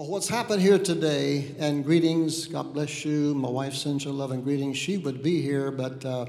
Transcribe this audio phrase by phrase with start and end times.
[0.00, 3.34] Well, what's happened here today, and greetings, God bless you.
[3.34, 4.78] My wife sends her love and greetings.
[4.78, 6.24] She would be here, but uh,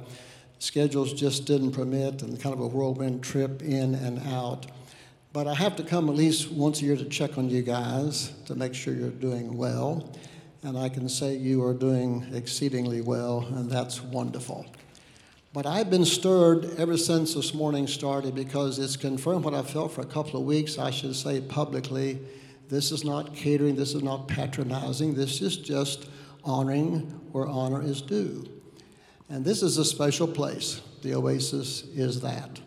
[0.60, 4.66] schedules just didn't permit, and kind of a whirlwind trip in and out.
[5.32, 8.34] But I have to come at least once a year to check on you guys
[8.48, 10.18] to make sure you're doing well.
[10.64, 14.66] And I can say you are doing exceedingly well, and that's wonderful.
[15.54, 19.94] But I've been stirred ever since this morning started because it's confirmed what I felt
[19.94, 22.20] for a couple of weeks, I should say publicly
[22.72, 26.08] this is not catering, this is not patronizing, this is just
[26.46, 27.02] honoring
[27.34, 28.48] where honor is due.
[29.30, 30.82] And this is a special place.
[31.02, 32.62] The Oasis is that.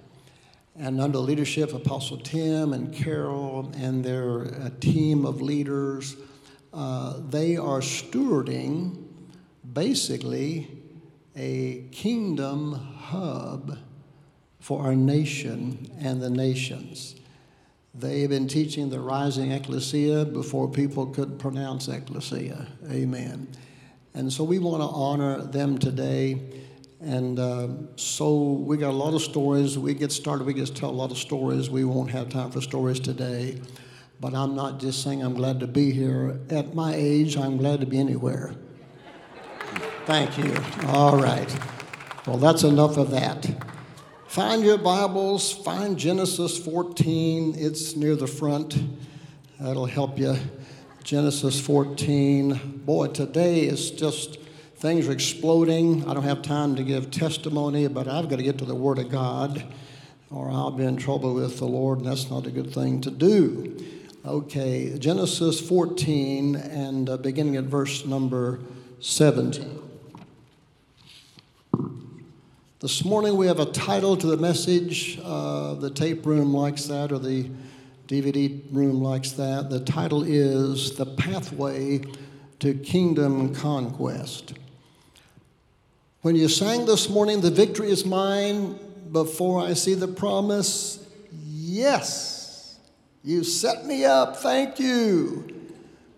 [0.77, 6.17] And under leadership Apostle Tim and Carol and their uh, team of leaders,
[6.75, 9.07] uh, they are stewarding
[9.73, 10.69] basically
[11.35, 13.79] a kingdom hub
[14.61, 17.17] for our nation and the nations.
[17.97, 22.67] They have been teaching the rising ecclesia before people could pronounce ecclesia.
[22.91, 23.47] Amen.
[24.15, 26.41] And so we want to honor them today.
[27.01, 29.79] And uh, so we got a lot of stories.
[29.79, 31.71] We get started, we to tell a lot of stories.
[31.71, 33.61] We won't have time for stories today.
[34.21, 36.41] But I'm not just saying I'm glad to be here.
[36.51, 38.55] At my age, I'm glad to be anywhere.
[40.07, 40.55] Thank you.
[40.89, 41.57] All right.
[42.27, 43.74] Well, that's enough of that.
[44.35, 47.55] Find your Bibles, find Genesis 14.
[47.57, 48.77] It's near the front.
[49.61, 50.37] That'll help you.
[51.05, 52.83] Genesis 14.
[52.85, 54.41] Boy, today is just,
[54.75, 56.05] things are exploding.
[56.09, 58.99] I don't have time to give testimony, but I've got to get to the Word
[58.99, 59.65] of God,
[60.33, 63.13] or I'll be in trouble with the Lord, and that's not a good thing to
[63.13, 63.87] do.
[64.27, 68.59] Okay, Genesis 14, and uh, beginning at verse number
[68.99, 69.84] 17.
[72.85, 75.19] This morning we have a title to the message.
[75.25, 77.49] Uh, the tape room likes that, or the
[78.09, 79.71] DVD room likes that.
[79.71, 82.03] The title is The Pathway
[82.59, 84.53] to Kingdom Conquest.
[86.21, 88.79] When you sang this morning, The Victory is Mine,
[89.11, 91.03] before I see the promise,
[91.33, 92.79] yes,
[93.23, 94.37] you set me up.
[94.37, 95.71] Thank you.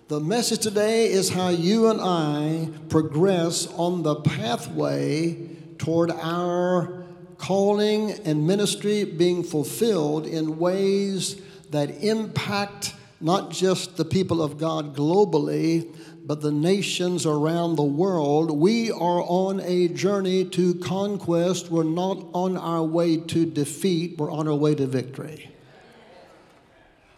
[0.09, 7.05] The message today is how you and I progress on the pathway toward our
[7.39, 14.95] calling and ministry being fulfilled in ways that impact not just the people of God
[14.95, 15.95] globally,
[16.25, 18.51] but the nations around the world.
[18.51, 21.71] We are on a journey to conquest.
[21.71, 25.51] We're not on our way to defeat, we're on our way to victory.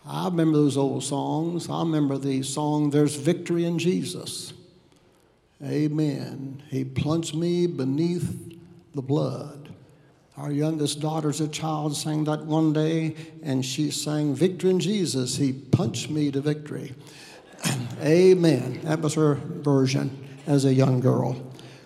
[0.06, 1.68] I remember those old songs.
[1.68, 4.54] I remember the song, There's Victory in Jesus.
[5.62, 6.62] Amen.
[6.70, 8.47] He plunged me beneath
[8.98, 9.72] the blood.
[10.36, 13.14] Our youngest daughter's a child sang that one day,
[13.44, 15.36] and she sang, Victory in Jesus.
[15.36, 16.96] He punched me to victory.
[18.02, 18.80] Amen.
[18.82, 21.40] That was her version as a young girl.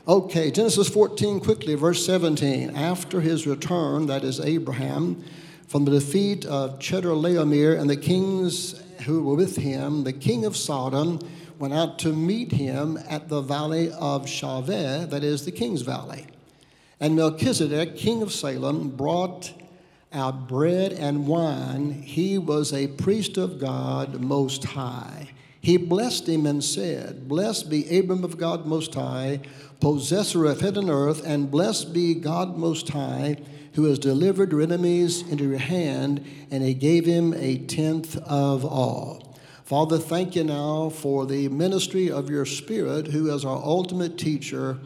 [0.09, 2.75] Okay, Genesis 14, quickly, verse 17.
[2.75, 5.23] After his return, that is Abraham,
[5.69, 10.57] from the defeat of Chedorlaomer and the kings who were with him, the king of
[10.57, 11.21] Sodom
[11.59, 16.29] went out to meet him at the valley of Shaveh, that is the king's valley.
[17.03, 19.53] And Melchizedek, king of Salem, brought
[20.13, 21.91] out bread and wine.
[21.91, 25.31] He was a priest of God Most High.
[25.61, 29.41] He blessed him and said, Blessed be Abram of God Most High,
[29.81, 33.37] possessor of heaven and earth, and blessed be God Most High,
[33.73, 38.65] who has delivered your enemies into your hand, and he gave him a tenth of
[38.65, 39.37] all.
[39.65, 44.79] Father, thank you now for the ministry of your Spirit, who is our ultimate teacher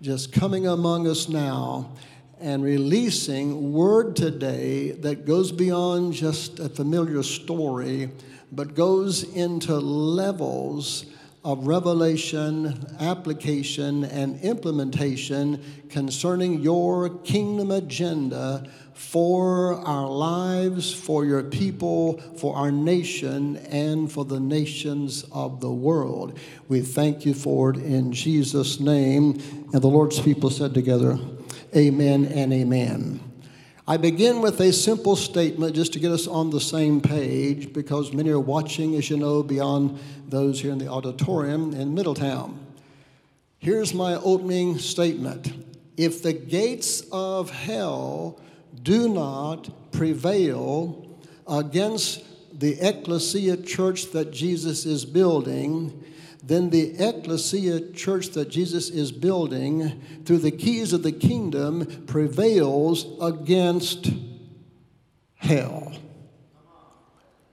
[0.00, 1.90] just coming among us now
[2.40, 8.08] and releasing word today that goes beyond just a familiar story,
[8.52, 11.04] but goes into levels
[11.44, 22.20] of revelation, application, and implementation concerning your kingdom agenda for our lives, for your people,
[22.36, 26.36] for our nation, and for the nations of the world.
[26.66, 29.40] We thank you for it in Jesus' name.
[29.72, 31.18] And the Lord's people said together,
[31.76, 33.27] Amen and Amen.
[33.90, 38.12] I begin with a simple statement just to get us on the same page because
[38.12, 39.98] many are watching, as you know, beyond
[40.28, 42.60] those here in the auditorium in Middletown.
[43.56, 45.54] Here's my opening statement
[45.96, 48.38] If the gates of hell
[48.82, 51.08] do not prevail
[51.50, 52.22] against
[52.60, 56.04] the ecclesia church that Jesus is building,
[56.42, 63.06] then the ecclesia church that Jesus is building through the keys of the kingdom prevails
[63.20, 64.10] against
[65.34, 65.92] hell.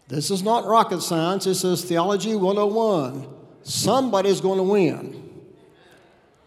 [0.07, 3.27] This is not rocket science, this is Theology 101.
[3.63, 5.41] Somebody's going to win,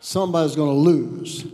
[0.00, 1.46] somebody's going to lose.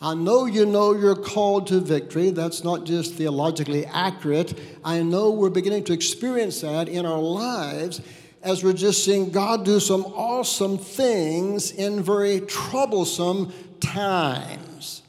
[0.00, 2.30] I know you know you're called to victory.
[2.30, 4.58] That's not just theologically accurate.
[4.84, 8.00] I know we're beginning to experience that in our lives
[8.42, 15.02] as we're just seeing God do some awesome things in very troublesome times.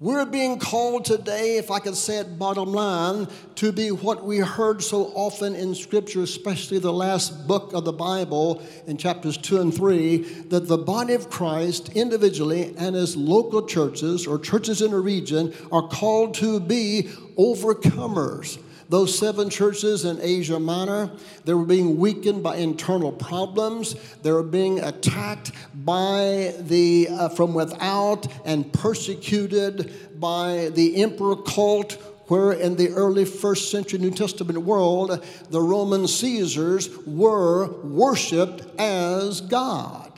[0.00, 4.38] We're being called today, if I could say it bottom line, to be what we
[4.38, 9.60] heard so often in Scripture, especially the last book of the Bible in chapters 2
[9.60, 10.16] and 3,
[10.48, 15.54] that the body of Christ individually and as local churches or churches in a region
[15.70, 17.08] are called to be
[17.38, 18.58] overcomers.
[18.88, 21.10] Those seven churches in Asia Minor,
[21.44, 23.96] they were being weakened by internal problems.
[24.22, 31.98] They were being attacked by the uh, from without and persecuted by the emperor cult
[32.28, 39.40] where in the early first century New Testament world, the Roman Caesars were worshiped as
[39.42, 40.10] God.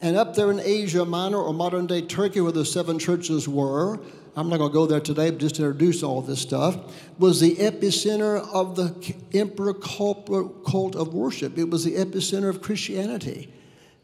[0.00, 3.98] And up there in Asia Minor or modern day Turkey, where the seven churches were,
[4.36, 6.76] I'm not going to go there today, but just to introduce all this stuff,
[7.18, 11.56] was the epicenter of the emperor cult of worship.
[11.56, 13.50] It was the epicenter of Christianity.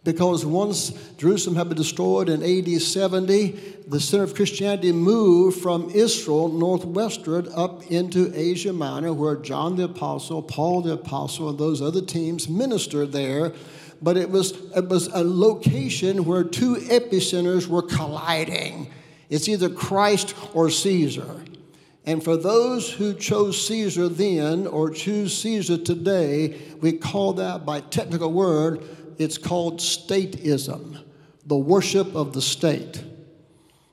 [0.04, 3.50] Because once Jerusalem had been destroyed in AD 70,
[3.86, 9.84] the center of Christianity moved from Israel northwestward up into Asia Minor, where John the
[9.84, 13.52] Apostle, Paul the Apostle, and those other teams ministered there.
[14.00, 18.90] But it was, it was a location where two epicenters were colliding
[19.32, 21.42] it's either Christ or Caesar.
[22.04, 27.80] And for those who chose Caesar then or choose Caesar today, we call that by
[27.80, 28.84] technical word,
[29.18, 31.02] it's called statism,
[31.46, 33.02] the worship of the state.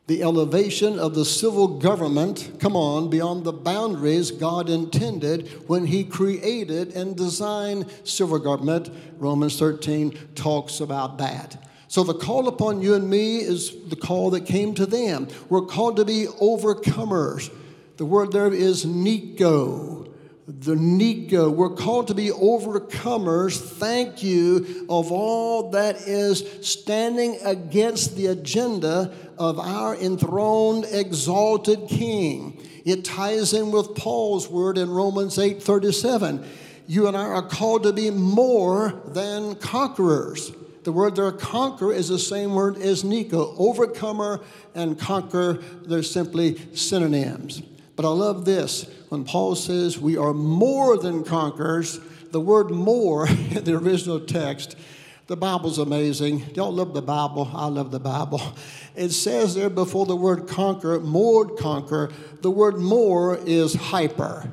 [0.08, 6.04] The elevation of the civil government, come on, beyond the boundaries God intended when He
[6.04, 8.90] created and designed civil government.
[9.18, 11.69] Romans 13 talks about that.
[11.90, 15.28] So the call upon you and me is the call that came to them.
[15.50, 17.52] We're called to be overcomers.
[17.98, 20.08] The word there is Nico.
[20.48, 21.50] The Nico.
[21.50, 23.60] We're called to be overcomers.
[23.60, 32.62] Thank you of all that is standing against the agenda of our enthroned, exalted King.
[32.86, 36.48] It ties in with Paul's word in Romans 8 37.
[36.86, 40.52] You and I are called to be more than conquerors.
[40.84, 43.56] The word there, conquer, is the same word as Nico.
[43.58, 44.42] Overcomer
[44.74, 47.62] and conquer, they're simply synonyms.
[47.96, 48.88] But I love this.
[49.10, 52.00] When Paul says we are more than conquerors,
[52.32, 54.78] the word more in the original text,
[55.28, 56.56] the Bible's amazing.
[56.56, 57.52] Y'all love the Bible.
[57.54, 58.42] I love the Bible.
[58.96, 62.12] It says there before the word conquer, more conquer,
[62.42, 64.52] the word more is hyper.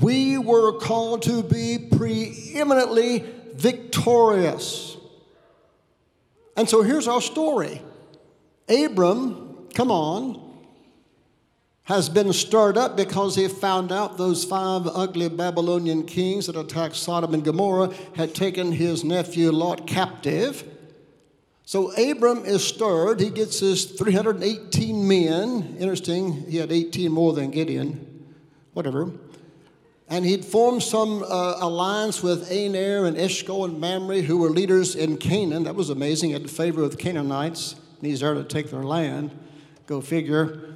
[0.00, 3.24] We were called to be preeminently
[3.58, 4.96] victorious.
[6.56, 7.82] And so here's our story
[8.68, 10.48] Abram, come on,
[11.84, 16.96] has been stirred up because he found out those five ugly Babylonian kings that attacked
[16.96, 20.64] Sodom and Gomorrah had taken his nephew Lot captive.
[21.64, 23.20] So Abram is stirred.
[23.20, 25.76] He gets his 318 men.
[25.78, 28.24] Interesting, he had 18 more than Gideon.
[28.72, 29.10] Whatever.
[30.10, 34.94] And he'd formed some uh, alliance with Aner and Eshcol and Mamre, who were leaders
[34.96, 35.64] in Canaan.
[35.64, 36.30] That was amazing.
[36.30, 39.30] Had favor the Canaanites, and he's there to take their land.
[39.86, 40.68] Go figure.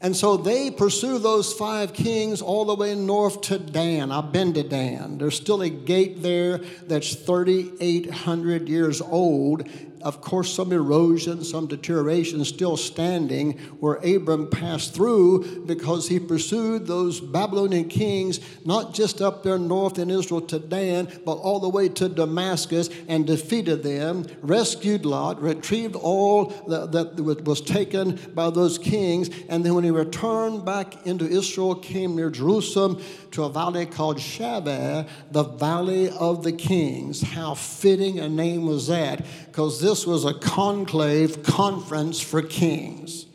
[0.00, 4.10] And so they pursue those five kings all the way north to Dan.
[4.10, 5.18] I've been to Dan.
[5.18, 9.68] There's still a gate there that's 3,800 years old,
[10.02, 16.86] of course, some erosion, some deterioration still standing where Abram passed through because he pursued
[16.86, 21.68] those Babylonian kings, not just up there north in Israel to Dan, but all the
[21.68, 28.50] way to Damascus and defeated them, rescued Lot, retrieved all that, that was taken by
[28.50, 33.02] those kings, and then when he returned back into Israel, came near Jerusalem
[33.32, 37.22] to a valley called Shaveh, the Valley of the Kings.
[37.22, 39.24] How fitting a name was that,
[39.60, 43.26] because this was a conclave conference for kings.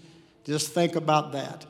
[0.43, 1.67] Just think about that.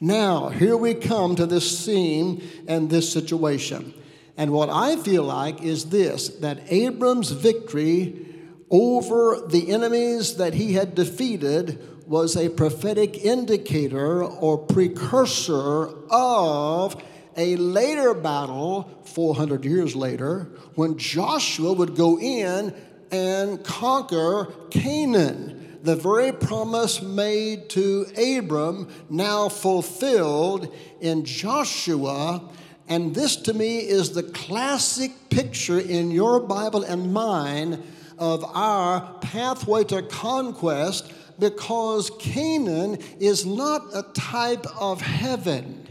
[0.00, 3.92] Now, here we come to this scene and this situation.
[4.38, 8.24] And what I feel like is this that Abram's victory
[8.70, 16.96] over the enemies that he had defeated was a prophetic indicator or precursor of
[17.36, 22.74] a later battle, 400 years later, when Joshua would go in
[23.10, 25.78] and conquer Canaan.
[25.82, 32.42] the very promise made to Abram, now fulfilled in Joshua.
[32.88, 37.82] And this to me is the classic picture in your Bible and mine
[38.18, 45.86] of our pathway to conquest because Canaan is not a type of heaven.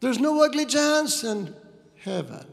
[0.00, 1.54] There's no ugly giants in
[1.96, 2.46] heaven.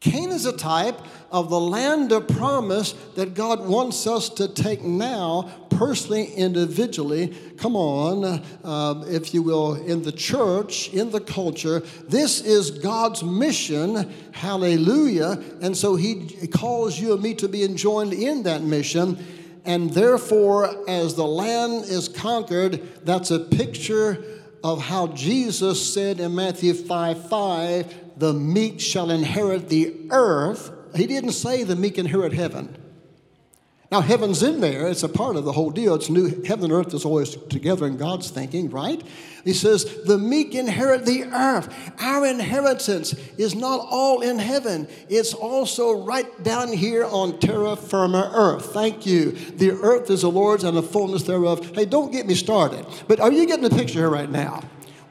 [0.00, 0.96] Canaan is a type
[1.32, 7.36] of the land of promise that God wants us to take now, personally, individually.
[7.56, 8.24] Come on,
[8.62, 11.80] uh, if you will, in the church, in the culture.
[12.08, 14.08] This is God's mission.
[14.30, 15.42] Hallelujah.
[15.60, 19.18] And so He calls you and me to be enjoined in that mission.
[19.64, 24.24] And therefore, as the land is conquered, that's a picture
[24.62, 30.70] of how Jesus said in Matthew 5 5, the meek shall inherit the earth.
[30.94, 32.76] He didn't say the meek inherit heaven.
[33.90, 34.88] Now, heaven's in there.
[34.88, 35.94] It's a part of the whole deal.
[35.94, 36.42] It's new.
[36.42, 39.02] Heaven and earth is always together in God's thinking, right?
[39.44, 41.72] He says, the meek inherit the earth.
[41.98, 48.30] Our inheritance is not all in heaven, it's also right down here on terra firma
[48.34, 48.74] earth.
[48.74, 49.32] Thank you.
[49.32, 51.74] The earth is the Lord's and the fullness thereof.
[51.74, 52.84] Hey, don't get me started.
[53.06, 54.60] But are you getting the picture here right now?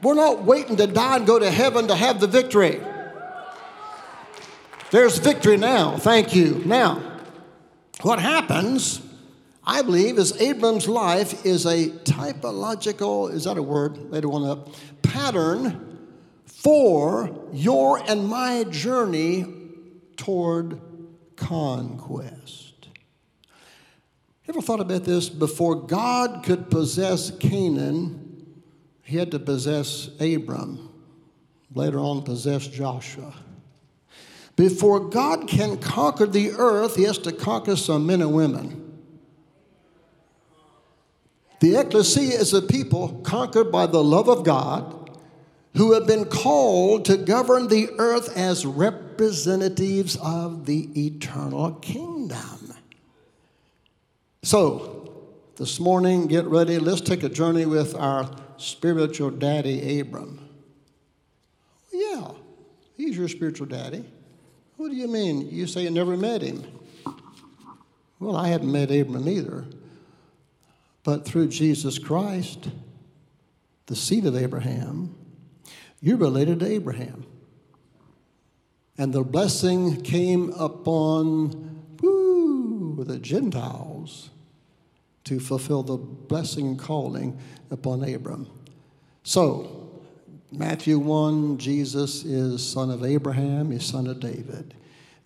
[0.02, 2.80] We're not waiting to die and go to heaven to have the victory.
[4.90, 5.98] There's victory now.
[5.98, 6.62] Thank you.
[6.64, 7.02] Now,
[8.00, 9.02] what happens,
[9.62, 14.10] I believe, is Abram's life is a typological, is that a word?
[14.10, 15.98] Later on up, pattern
[16.46, 19.44] for your and my journey
[20.16, 20.80] toward
[21.36, 22.88] conquest.
[24.48, 25.28] Ever thought about this?
[25.28, 28.62] Before God could possess Canaan,
[29.02, 30.88] he had to possess Abram,
[31.74, 33.34] later on, possess Joshua.
[34.58, 38.98] Before God can conquer the earth, He has to conquer some men and women.
[41.60, 45.16] The ecclesia is a people conquered by the love of God
[45.76, 52.74] who have been called to govern the earth as representatives of the eternal kingdom.
[54.42, 55.24] So,
[55.54, 56.80] this morning, get ready.
[56.80, 60.48] Let's take a journey with our spiritual daddy, Abram.
[61.92, 62.32] Yeah,
[62.96, 64.04] he's your spiritual daddy.
[64.78, 65.50] What do you mean?
[65.50, 66.64] You say you never met him.
[68.20, 69.64] Well, I hadn't met Abram either.
[71.02, 72.68] But through Jesus Christ,
[73.86, 75.16] the seed of Abraham,
[76.00, 77.26] you're related to Abraham.
[78.96, 84.30] And the blessing came upon woo, the Gentiles
[85.24, 87.36] to fulfill the blessing calling
[87.72, 88.48] upon Abram.
[89.24, 89.77] So,
[90.50, 94.72] Matthew 1, Jesus is son of Abraham, is son of David.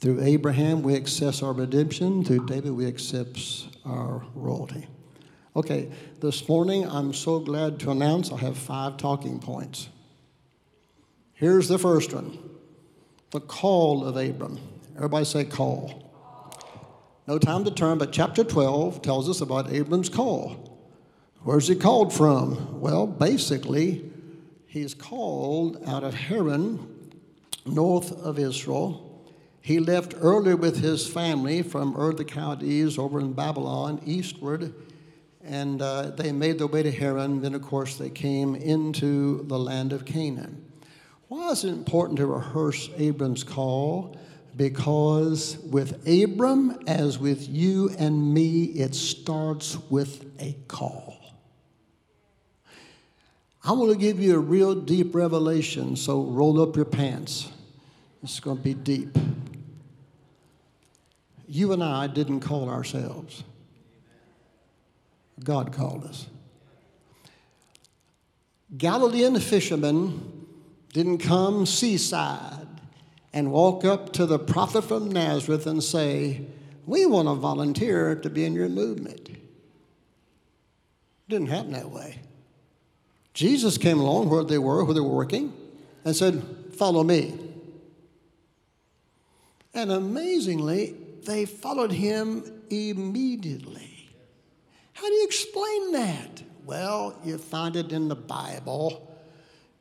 [0.00, 2.24] Through Abraham, we access our redemption.
[2.24, 4.88] Through David, we accept our royalty.
[5.54, 9.88] Okay, this morning, I'm so glad to announce I have five talking points.
[11.34, 12.36] Here's the first one
[13.30, 14.58] the call of Abram.
[14.96, 16.02] Everybody say call.
[17.28, 20.76] No time to turn, but chapter 12 tells us about Abram's call.
[21.44, 22.80] Where's he called from?
[22.80, 24.11] Well, basically,
[24.72, 27.12] He's called out of Haran,
[27.66, 29.22] north of Israel.
[29.60, 34.72] He left early with his family from Ur the Chaldees over in Babylon eastward,
[35.44, 37.42] and uh, they made their way to Haran.
[37.42, 40.64] Then, of course, they came into the land of Canaan.
[41.28, 44.16] Why is it important to rehearse Abram's call?
[44.56, 51.21] Because with Abram, as with you and me, it starts with a call.
[53.64, 57.48] I'm going to give you a real deep revelation, so roll up your pants.
[58.22, 59.16] It's going to be deep.
[61.46, 63.44] You and I didn't call ourselves,
[65.44, 66.26] God called us.
[68.76, 70.46] Galilean fishermen
[70.92, 72.66] didn't come seaside
[73.32, 76.46] and walk up to the prophet from Nazareth and say,
[76.86, 79.28] We want to volunteer to be in your movement.
[79.28, 79.38] It
[81.28, 82.18] didn't happen that way.
[83.34, 85.52] Jesus came along where they were, where they were working,
[86.04, 86.42] and said,
[86.76, 87.38] Follow me.
[89.74, 94.10] And amazingly, they followed him immediately.
[94.92, 96.42] How do you explain that?
[96.66, 99.08] Well, you find it in the Bible.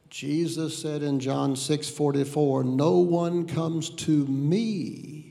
[0.09, 5.21] Jesus said in John 6 44, No one comes to me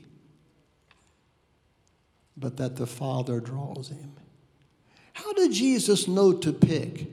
[2.41, 4.13] but that the Father draws him.
[5.13, 7.07] How did Jesus know to pick?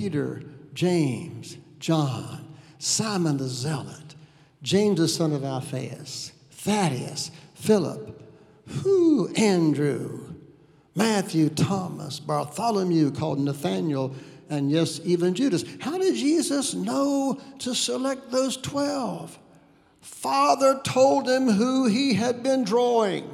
[0.00, 0.42] Peter,
[0.72, 4.14] James, John, Simon the Zealot,
[4.62, 8.18] James the son of Alphaeus, Thaddeus, Philip,
[8.66, 10.36] who, Andrew,
[10.94, 14.14] Matthew, Thomas, Bartholomew, called Nathaniel,
[14.48, 15.66] and yes, even Judas.
[15.80, 19.38] How did Jesus know to select those 12?
[20.00, 23.28] Father told him who he had been drawing.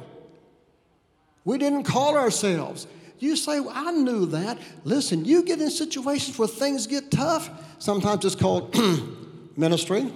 [1.45, 2.87] We didn't call ourselves.
[3.19, 4.59] You say, well, I knew that.
[4.83, 7.49] Listen, you get in situations where things get tough.
[7.79, 8.75] Sometimes it's called
[9.57, 10.11] ministry.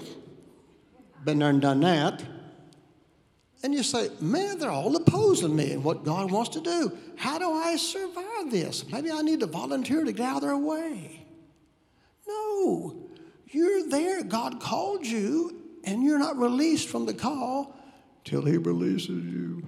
[1.24, 2.24] Been there and done that.
[3.64, 6.98] And you say, man, they're all opposing me and what God wants to do.
[7.16, 8.88] How do I survive this?
[8.88, 11.26] Maybe I need to volunteer to get out of their way.
[12.28, 13.10] No,
[13.48, 14.24] you're there.
[14.24, 17.76] God called you, and you're not released from the call
[18.24, 19.64] till He releases you.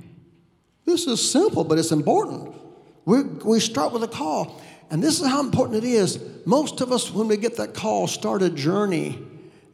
[0.86, 2.56] This is simple, but it's important.
[3.05, 4.62] We we start with a call.
[4.89, 6.19] And this is how important it is.
[6.45, 9.17] Most of us, when we get that call, start a journey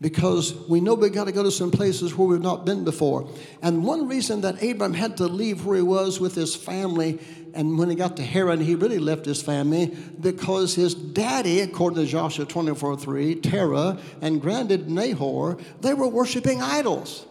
[0.02, 3.30] because we know we've got to go to some places where we've not been before.
[3.62, 7.20] And one reason that Abram had to leave where he was with his family,
[7.54, 9.88] and when he got to Haran, he really left his family
[10.22, 16.62] because his daddy, according to Joshua 24 3, Terah, and granted Nahor, they were worshiping
[16.62, 17.26] idols.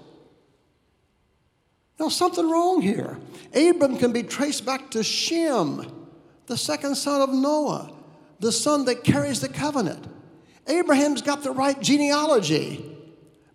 [1.99, 3.19] Now, something wrong here.
[3.55, 5.90] Abram can be traced back to Shem,
[6.47, 7.93] the second son of Noah,
[8.38, 10.07] the son that carries the covenant.
[10.69, 12.85] Abraham's got the right genealogy,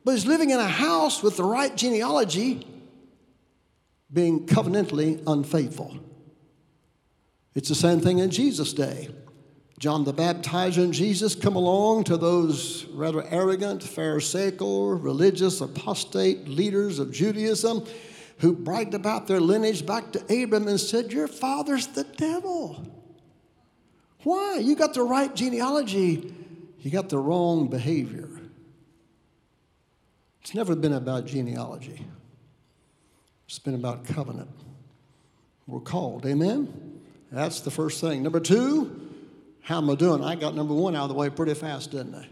[0.03, 2.67] but he's living in a house with the right genealogy,
[4.11, 5.97] being covenantally unfaithful.
[7.55, 9.09] It's the same thing in Jesus' day.
[9.79, 16.99] John the Baptizer and Jesus come along to those rather arrogant, Pharisaical, religious, apostate leaders
[16.99, 17.85] of Judaism
[18.43, 22.85] who bragged about their lineage back to Abram and said, Your father's the devil.
[24.23, 24.57] Why?
[24.57, 26.35] You got the right genealogy,
[26.81, 28.27] you got the wrong behavior.
[30.41, 32.05] It's never been about genealogy,
[33.47, 34.49] it's been about covenant.
[35.65, 36.99] We're called, amen?
[37.31, 38.23] That's the first thing.
[38.23, 39.09] Number two,
[39.61, 40.21] how am I doing?
[40.21, 42.27] I got number one out of the way pretty fast, didn't I?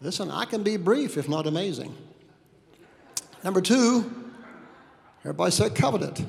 [0.00, 1.94] Listen, I can be brief, if not amazing.
[3.44, 4.23] Number two,
[5.24, 6.22] everybody said covenant.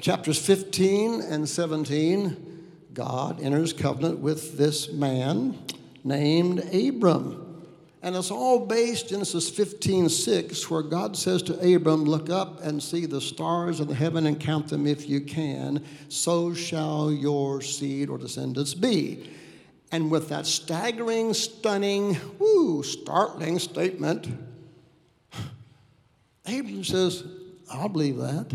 [0.00, 5.58] Chapters 15 and 17, God enters covenant with this man
[6.04, 7.66] named Abram.
[8.02, 12.80] And it's all based Genesis 15, 6, where God says to Abram, Look up and
[12.80, 15.84] see the stars of the heaven and count them if you can.
[16.08, 19.28] So shall your seed or descendants be.
[19.90, 24.28] And with that staggering, stunning, woo, startling statement,
[26.46, 27.24] Abram says,
[27.70, 28.52] I'll believe that.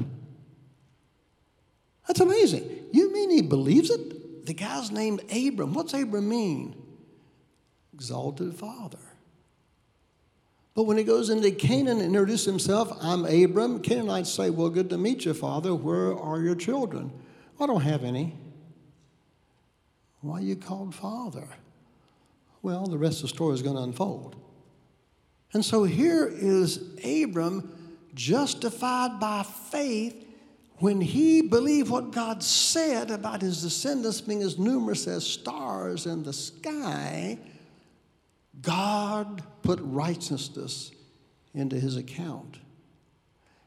[2.08, 2.69] That's amazing.
[2.91, 4.45] You mean he believes it?
[4.45, 5.73] The guy's named Abram.
[5.73, 6.75] What's Abram mean?
[7.95, 8.99] exalted father.
[10.75, 14.89] But when he goes into Canaan and introduces himself, I'm Abram, Canaanites say, Well, good
[14.89, 15.73] to meet you, father.
[15.73, 17.12] Where are your children?
[17.60, 18.36] I don't have any.
[20.19, 21.47] Why are you called father?
[22.62, 24.36] Well, the rest of the story is going to unfold.
[25.54, 27.71] And so here is Abram
[28.15, 30.25] justified by faith
[30.80, 36.23] when he believed what God said about his descendants being as numerous as stars in
[36.23, 37.38] the sky
[38.62, 40.91] God put righteousness
[41.54, 42.58] into his account.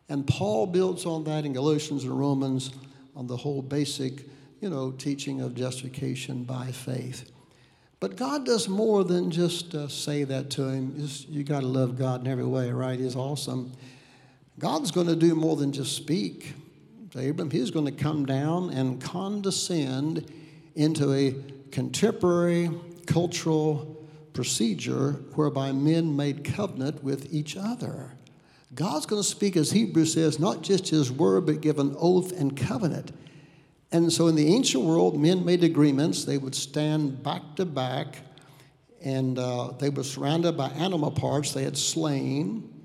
[0.09, 2.73] And Paul builds on that in Galatians and Romans
[3.15, 4.25] on the whole basic,
[4.61, 7.31] you know, teaching of justification by faith.
[8.01, 10.99] But God does more than just uh, say that to him.
[10.99, 12.99] Just, you got to love God in every way, right?
[12.99, 13.73] He's awesome.
[14.59, 16.55] God's going to do more than just speak
[17.13, 17.51] to Abram.
[17.51, 20.31] He's going to come down and condescend
[20.75, 21.35] into a
[21.71, 22.71] contemporary
[23.07, 28.13] cultural procedure whereby men made covenant with each other.
[28.75, 32.33] God's going to speak, as Hebrews says, not just his word, but give an oath
[32.33, 33.13] and covenant.
[33.91, 36.25] And so in the ancient world, men made agreements.
[36.25, 38.19] They would stand back to back,
[39.03, 42.78] and uh, they were surrounded by animal parts they had slain,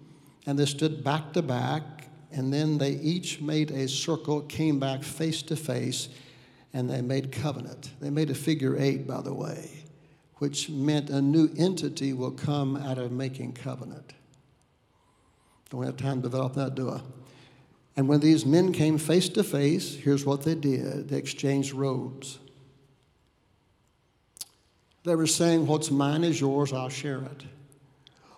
[0.46, 5.04] and they stood back to back, and then they each made a circle, came back
[5.04, 6.10] face to face,
[6.74, 7.92] and they made covenant.
[8.00, 9.84] They made a figure eight, by the way
[10.44, 14.12] which meant a new entity will come out of making covenant.
[15.70, 17.00] Don't have time to develop that, do I?
[17.96, 22.40] And when these men came face to face, here's what they did they exchanged robes.
[25.06, 27.44] They were saying, What's mine is yours, I'll share it.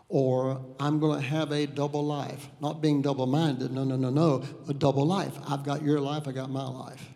[0.07, 2.47] Or I'm going to have a double life.
[2.61, 4.43] Not being double minded, no, no, no, no.
[4.67, 5.37] A double life.
[5.47, 7.09] I've got your life, I got my life.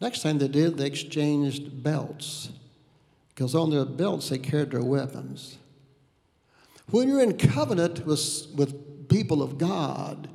[0.00, 2.50] Next time they did, they exchanged belts
[3.28, 5.58] because on their belts they carried their weapons.
[6.90, 10.28] When you're in covenant with, with people of God,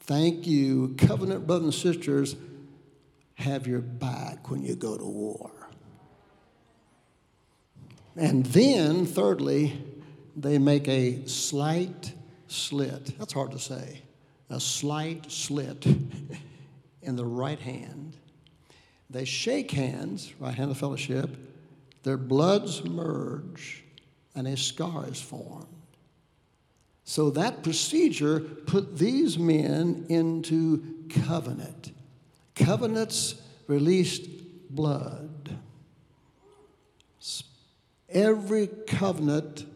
[0.00, 2.36] thank you, covenant brothers and sisters,
[3.34, 5.57] have your back when you go to war.
[8.18, 9.80] And then, thirdly,
[10.34, 12.12] they make a slight
[12.48, 13.16] slit.
[13.16, 14.02] That's hard to say.
[14.50, 15.86] A slight slit
[17.02, 18.16] in the right hand.
[19.08, 21.30] They shake hands, right hand of fellowship.
[22.02, 23.84] Their bloods merge,
[24.34, 25.66] and a scar is formed.
[27.04, 31.92] So that procedure put these men into covenant.
[32.56, 33.36] Covenants
[33.68, 34.28] released
[34.70, 35.30] blood.
[38.08, 39.66] Every covenant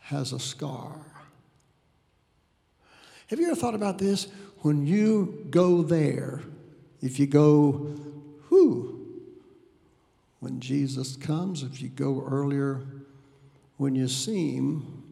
[0.00, 0.98] has a scar.
[3.28, 4.28] Have you ever thought about this?
[4.58, 6.42] When you go there,
[7.00, 7.94] if you go,
[8.44, 9.06] who?
[10.40, 12.80] When Jesus comes, if you go earlier,
[13.76, 15.02] when you see him,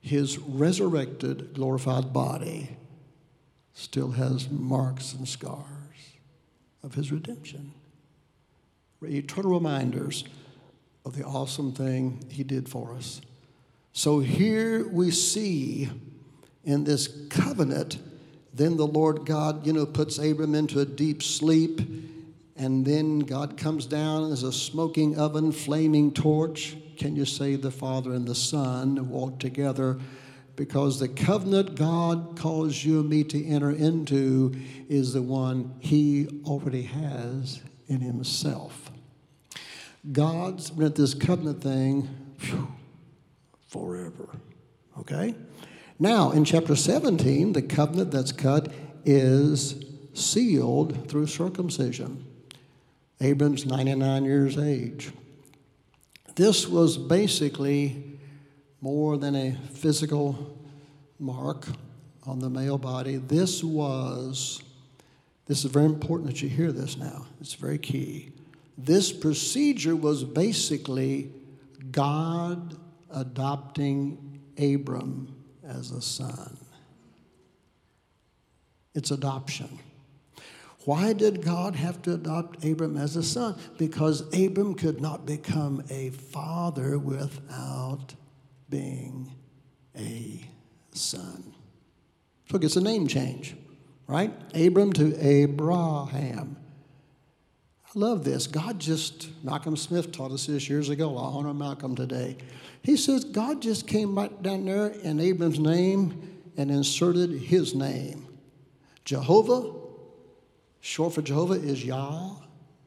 [0.00, 2.76] his resurrected, glorified body
[3.74, 5.64] still has marks and scars
[6.82, 7.72] of his redemption.
[9.02, 10.24] Eternal reminders
[11.04, 13.20] of the awesome thing he did for us.
[13.92, 15.88] So here we see
[16.64, 17.98] in this covenant,
[18.52, 21.80] then the Lord God, you know, puts Abram into a deep sleep,
[22.56, 27.70] and then God comes down as a smoking oven, flaming torch can you say the
[27.70, 29.98] Father and the Son walk together?
[30.56, 34.52] Because the covenant God calls you and me to enter into
[34.88, 38.90] is the one He already has in Himself.
[40.12, 42.08] God's this covenant thing
[42.40, 42.68] whew,
[43.68, 44.28] forever.
[45.00, 45.34] Okay?
[45.98, 48.72] Now, in chapter 17, the covenant that's cut
[49.04, 52.24] is sealed through circumcision.
[53.20, 55.10] Abram's 99 years age.
[56.36, 58.18] This was basically
[58.80, 60.56] more than a physical
[61.18, 61.66] mark
[62.24, 63.16] on the male body.
[63.16, 64.62] This was,
[65.48, 68.30] this is very important that you hear this now, it's very key.
[68.76, 71.32] This procedure was basically
[71.90, 72.76] God
[73.10, 75.34] adopting Abram
[75.66, 76.56] as a son.
[78.94, 79.78] It's adoption.
[80.84, 83.58] Why did God have to adopt Abram as a son?
[83.76, 88.14] Because Abram could not become a father without
[88.70, 89.34] being
[89.96, 90.48] a
[90.92, 91.54] son.
[92.50, 93.54] So it's a name change,
[94.08, 94.32] right?
[94.54, 96.56] Abram to Abraham.
[97.86, 98.46] I love this.
[98.46, 101.16] God just, Malcolm Smith taught us this years ago.
[101.16, 102.36] I honor Malcolm today.
[102.82, 108.26] He says God just came right down there in Abram's name and inserted his name
[109.04, 109.78] Jehovah
[110.80, 112.30] Short for Jehovah is Yah.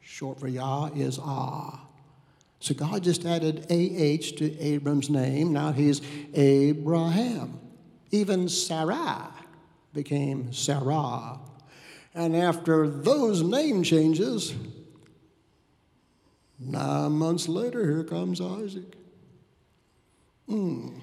[0.00, 1.86] Short for Yah is Ah.
[2.60, 5.52] So God just added AH to Abram's name.
[5.52, 6.00] Now he's
[6.34, 7.58] Abraham.
[8.10, 9.28] Even Sarai
[9.92, 11.38] became Sarah.
[12.14, 14.54] And after those name changes,
[16.58, 18.94] nine months later, here comes Isaac.
[20.48, 21.00] Mm.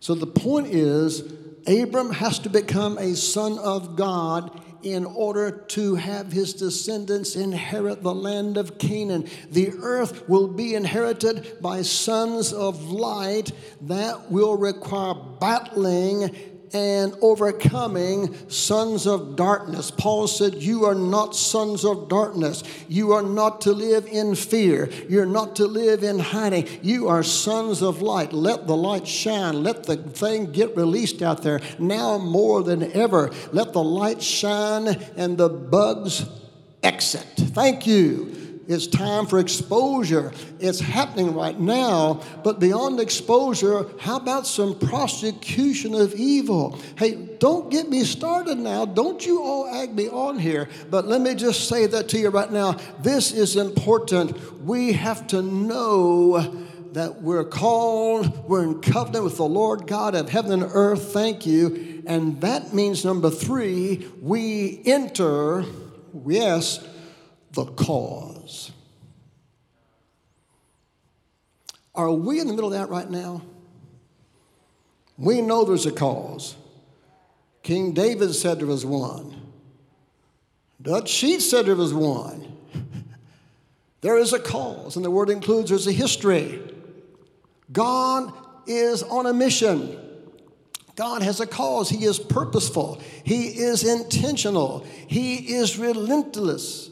[0.00, 1.32] So the point is,
[1.66, 8.02] Abram has to become a son of God in order to have his descendants inherit
[8.02, 9.28] the land of Canaan.
[9.50, 13.52] The earth will be inherited by sons of light
[13.82, 16.34] that will require battling
[16.74, 19.90] and overcoming sons of darkness.
[19.90, 22.62] Paul said, You are not sons of darkness.
[22.88, 24.90] You are not to live in fear.
[25.08, 26.68] You're not to live in hiding.
[26.82, 28.32] You are sons of light.
[28.32, 29.62] Let the light shine.
[29.62, 33.30] Let the thing get released out there now more than ever.
[33.52, 36.24] Let the light shine and the bugs
[36.82, 37.26] exit.
[37.36, 38.41] Thank you.
[38.68, 40.32] It's time for exposure.
[40.60, 42.22] It's happening right now.
[42.44, 46.78] But beyond exposure, how about some prosecution of evil?
[46.96, 48.84] Hey, don't get me started now.
[48.84, 50.68] Don't you all egg me on here.
[50.90, 52.72] But let me just say that to you right now.
[53.00, 54.62] This is important.
[54.62, 60.28] We have to know that we're called, we're in covenant with the Lord God of
[60.28, 61.12] heaven and earth.
[61.12, 62.02] Thank you.
[62.06, 65.64] And that means, number three, we enter,
[66.26, 66.86] yes,
[67.52, 68.41] the cause.
[71.94, 73.42] Are we in the middle of that right now?
[75.18, 76.56] We know there's a cause.
[77.62, 79.40] King David said there was one.
[80.80, 82.56] Dutch Sheets said there was one.
[84.00, 86.60] there is a cause, and the word includes there's a history.
[87.70, 88.32] God
[88.66, 89.98] is on a mission.
[90.96, 91.88] God has a cause.
[91.88, 93.00] He is purposeful.
[93.24, 94.86] He is intentional.
[95.06, 96.90] He is relentless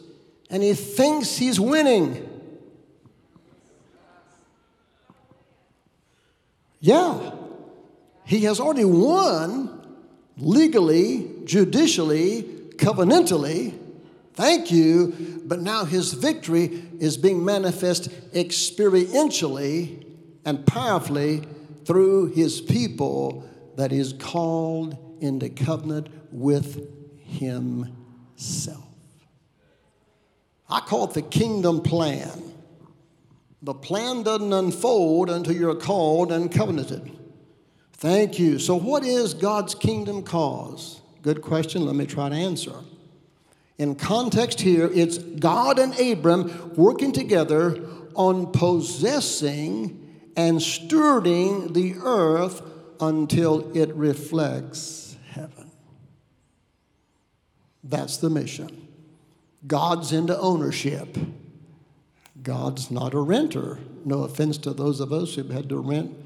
[0.51, 2.27] and he thinks he's winning.
[6.81, 7.33] Yeah,
[8.25, 9.87] he has already won
[10.37, 12.43] legally, judicially,
[12.77, 13.79] covenantally,
[14.41, 15.43] Thank you.
[15.45, 20.05] But now his victory is being manifest experientially
[20.47, 21.43] and powerfully
[21.85, 26.89] through his people that is called into covenant with
[27.19, 28.87] himself.
[30.71, 32.50] I call it the kingdom plan.
[33.63, 37.11] The plan doesn't unfold until you're called and covenanted.
[37.93, 38.59] Thank you.
[38.59, 41.03] So, what is God's kingdom cause?
[41.23, 41.85] Good question.
[41.85, 42.75] Let me try to answer.
[43.77, 47.83] In context here, it's God and Abram working together
[48.15, 52.63] on possessing and stewarding the earth
[53.01, 55.71] until it reflects heaven.
[57.85, 58.89] That's the mission.
[59.67, 61.17] God's into ownership.
[62.43, 63.79] God's not a renter.
[64.05, 66.17] No offense to those of us who've had to rent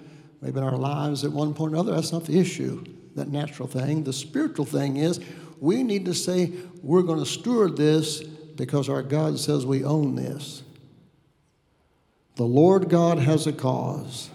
[0.40, 1.94] maybe in our lives at one point or another.
[1.94, 2.84] That's not the issue,
[3.16, 4.04] that natural thing.
[4.04, 5.20] The spiritual thing is
[5.58, 10.14] we need to say we're going to steward this because our God says we own
[10.14, 10.62] this.
[12.36, 14.30] The Lord God has a cause.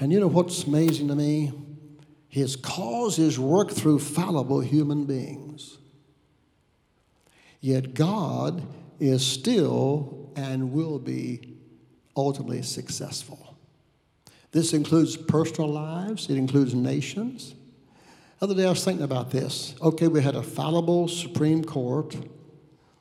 [0.00, 1.52] And you know what's amazing to me?
[2.28, 5.78] His cause is worked through fallible human beings.
[7.60, 8.62] Yet God
[9.00, 11.56] is still and will be
[12.16, 13.56] ultimately successful.
[14.52, 17.54] This includes personal lives, it includes nations.
[18.38, 19.74] The Other day I was thinking about this.
[19.82, 22.16] Okay, we had a fallible Supreme Court,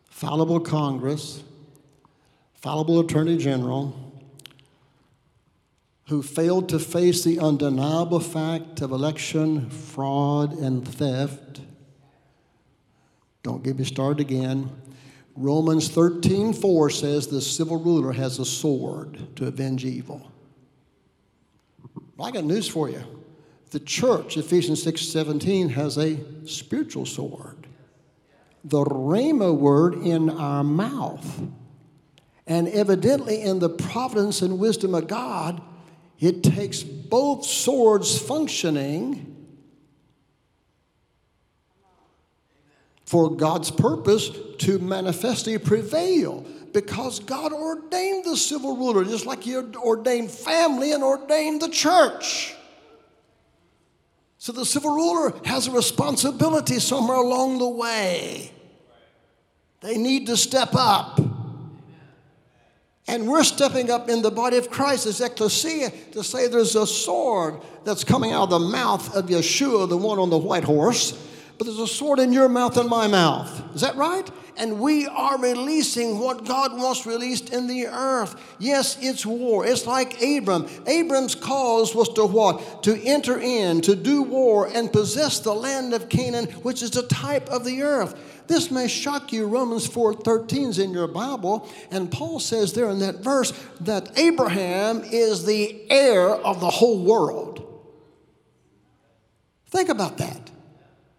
[0.09, 1.43] fallible Congress,
[2.55, 3.95] fallible Attorney General,
[6.07, 11.61] who failed to face the undeniable fact of election fraud and theft.
[13.43, 14.71] Don't get me started again.
[15.37, 20.31] Romans 13 4 says the civil ruler has a sword to avenge evil.
[22.19, 23.03] I got news for you.
[23.69, 27.67] The church, Ephesians 6 17, has a spiritual sword.
[28.63, 31.43] The Rhema word in our mouth.
[32.47, 35.61] And evidently, in the providence and wisdom of God,
[36.19, 39.36] it takes both swords functioning
[43.07, 49.55] for God's purpose to manifestly prevail because God ordained the civil ruler just like He
[49.55, 52.53] ordained family and ordained the church.
[54.37, 58.51] So the civil ruler has a responsibility somewhere along the way.
[59.79, 61.21] They need to step up.
[63.07, 66.85] And we're stepping up in the body of Christ as ecclesia to say there's a
[66.85, 71.17] sword that's coming out of the mouth of Yeshua, the one on the white horse,
[71.57, 73.75] but there's a sword in your mouth and my mouth.
[73.75, 74.29] Is that right?
[74.57, 78.35] And we are releasing what God wants released in the earth.
[78.59, 79.65] Yes, it's war.
[79.65, 80.67] It's like Abram.
[80.87, 82.83] Abram's cause was to what?
[82.83, 87.03] To enter in, to do war, and possess the land of Canaan, which is the
[87.03, 88.15] type of the earth.
[88.47, 89.45] This may shock you.
[89.45, 95.03] Romans 4:13 is in your Bible, and Paul says there in that verse that Abraham
[95.03, 97.63] is the heir of the whole world.
[99.69, 100.49] Think about that.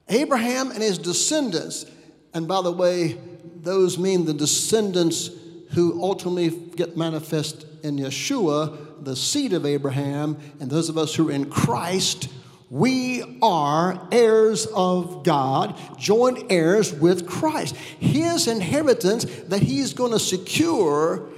[0.08, 1.86] Abraham and his descendants,
[2.34, 3.18] and by the way,
[3.56, 5.30] those mean the descendants
[5.72, 11.28] who ultimately get manifest in Yeshua, the seed of Abraham, and those of us who
[11.28, 12.28] are in Christ
[12.70, 17.74] we are heirs of God, joint heirs with Christ.
[17.76, 21.30] His inheritance that He's going to secure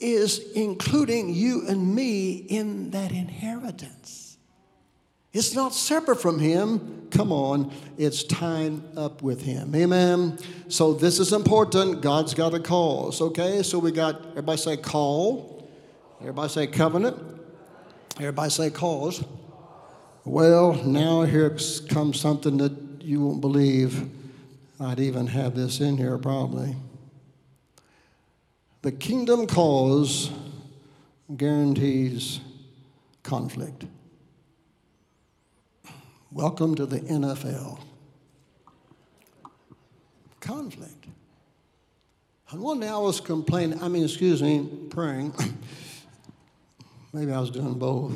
[0.00, 4.15] is including you and me in that inheritance.
[5.36, 7.08] It's not separate from Him.
[7.10, 9.74] Come on, it's tying up with Him.
[9.74, 10.38] Amen.
[10.68, 12.00] So this is important.
[12.00, 13.62] God's got a cause, okay?
[13.62, 15.68] So we got, everybody say call,
[16.22, 17.18] everybody say covenant,
[18.18, 19.22] everybody say cause.
[20.24, 21.54] Well, now here
[21.90, 22.72] comes something that
[23.02, 24.08] you won't believe.
[24.80, 26.76] I'd even have this in here probably.
[28.80, 30.30] The kingdom cause
[31.36, 32.40] guarantees
[33.22, 33.84] conflict.
[36.36, 37.80] Welcome to the NFL.
[40.38, 41.06] Conflict.
[42.50, 45.32] And one day I was complaining, I mean, excuse me, praying.
[47.14, 48.12] Maybe I was doing both.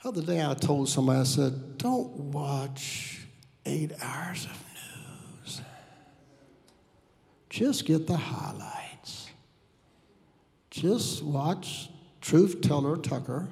[0.00, 3.22] The other day I told somebody, I said, don't watch
[3.66, 4.64] eight hours of
[5.42, 5.62] news.
[7.50, 9.30] Just get the highlights.
[10.70, 13.48] Just watch Truth Teller Tucker,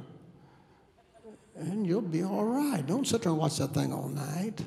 [1.61, 2.85] and you'll be all right.
[2.87, 4.65] Don't sit there and watch that thing all night.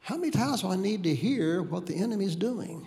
[0.00, 2.86] How many times do I need to hear what the enemy's doing?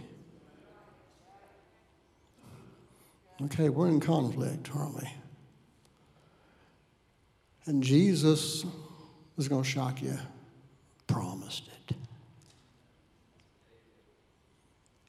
[3.43, 5.09] Okay, we're in conflict, aren't we?
[7.65, 8.65] And Jesus
[9.37, 10.17] is going to shock you.
[11.07, 11.95] Promised it.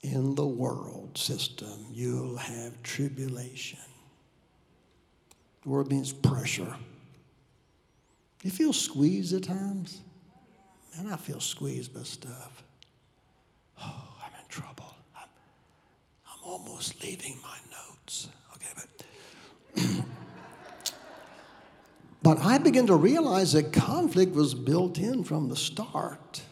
[0.02, 3.78] In the world system, you'll have tribulation.
[5.62, 6.74] The word means pressure.
[8.42, 10.00] You feel squeezed at times?
[10.96, 12.62] Man, I feel squeezed by stuff.
[13.82, 14.94] Oh, I'm in trouble.
[15.16, 15.28] I'm,
[16.26, 18.28] I'm almost leaving my notes.
[18.54, 18.68] Okay,
[19.74, 20.04] but.
[22.22, 26.42] but I began to realize that conflict was built in from the start.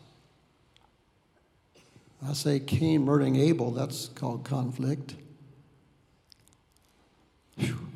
[2.27, 5.15] I say Cain murdering Abel, that's called conflict.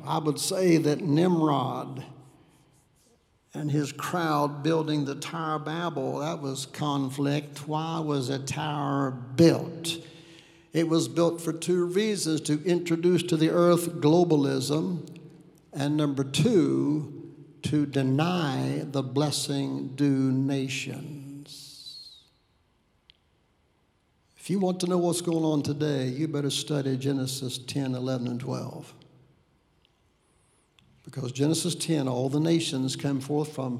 [0.05, 2.05] I would say that Nimrod
[3.53, 7.67] and his crowd building the Tower of Babel, that was conflict.
[7.67, 9.97] Why was a tower built?
[10.71, 15.07] It was built for two reasons to introduce to the earth globalism,
[15.71, 17.31] and number two,
[17.63, 22.17] to deny the blessing due nations.
[24.35, 28.27] If you want to know what's going on today, you better study Genesis 10, 11,
[28.27, 28.93] and 12.
[31.13, 33.79] Because Genesis 10, all the nations came forth from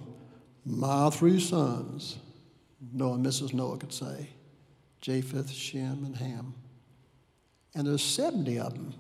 [0.68, 2.20] my three sons,
[2.94, 3.56] Noah and Mrs.
[3.56, 4.30] Noah could say,
[5.02, 6.54] Japheth, Shem, and Ham.
[7.74, 8.94] And there's 70 of them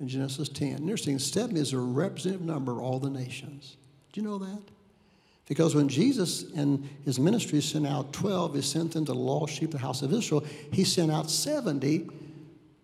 [0.00, 0.78] in Genesis 10.
[0.78, 3.76] Interesting, 70 is a representative number of all the nations.
[4.14, 4.62] Do you know that?
[5.46, 9.52] Because when Jesus in his ministry sent out 12, he sent them to the lost
[9.52, 12.08] sheep of the house of Israel, he sent out 70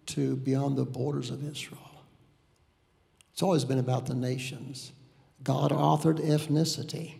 [0.06, 1.91] to beyond the borders of Israel.
[3.32, 4.92] It's always been about the nations.
[5.42, 7.14] God authored ethnicity.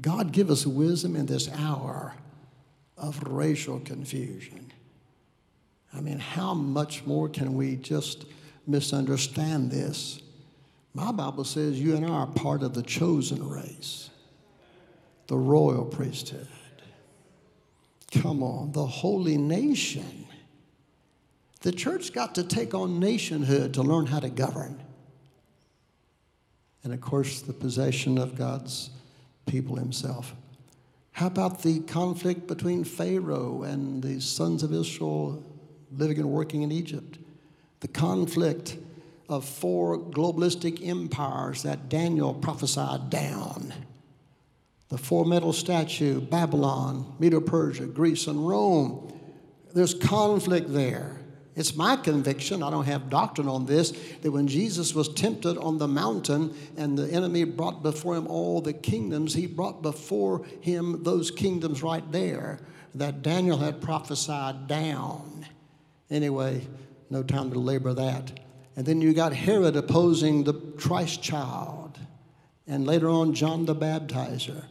[0.00, 2.14] God give us wisdom in this hour
[2.96, 4.72] of racial confusion.
[5.92, 8.26] I mean, how much more can we just
[8.66, 10.20] misunderstand this?
[10.92, 14.10] My Bible says you and I are part of the chosen race,
[15.26, 16.48] the royal priesthood.
[18.12, 20.23] Come on, the holy nation.
[21.64, 24.82] The church got to take on nationhood to learn how to govern.
[26.82, 28.90] And of course, the possession of God's
[29.46, 30.34] people himself.
[31.12, 35.42] How about the conflict between Pharaoh and the sons of Israel
[35.90, 37.16] living and working in Egypt?
[37.80, 38.76] The conflict
[39.30, 43.72] of four globalistic empires that Daniel prophesied down.
[44.90, 49.18] The four metal statue, Babylon, Medo Persia, Greece, and Rome.
[49.72, 51.20] There's conflict there.
[51.56, 55.78] It's my conviction, I don't have doctrine on this, that when Jesus was tempted on
[55.78, 61.04] the mountain and the enemy brought before him all the kingdoms, he brought before him
[61.04, 62.58] those kingdoms right there
[62.96, 65.46] that Daniel had prophesied down.
[66.10, 66.66] Anyway,
[67.10, 68.40] no time to labor that.
[68.76, 71.98] And then you got Herod opposing the Christ child,
[72.66, 74.64] and later on, John the Baptizer.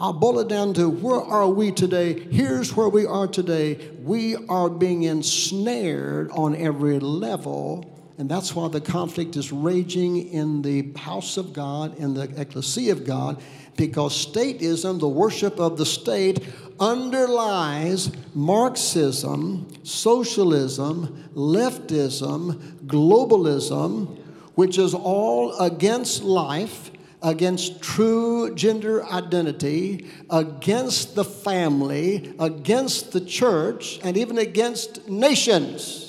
[0.00, 2.20] I'll boil it down to where are we today?
[2.20, 3.90] Here's where we are today.
[4.00, 7.84] We are being ensnared on every level.
[8.16, 12.92] And that's why the conflict is raging in the house of God, in the ecclesia
[12.92, 13.42] of God,
[13.76, 16.46] because statism, the worship of the state,
[16.78, 22.54] underlies Marxism, socialism, leftism,
[22.86, 24.16] globalism,
[24.54, 33.98] which is all against life against true gender identity, against the family, against the church,
[34.02, 36.08] and even against nations.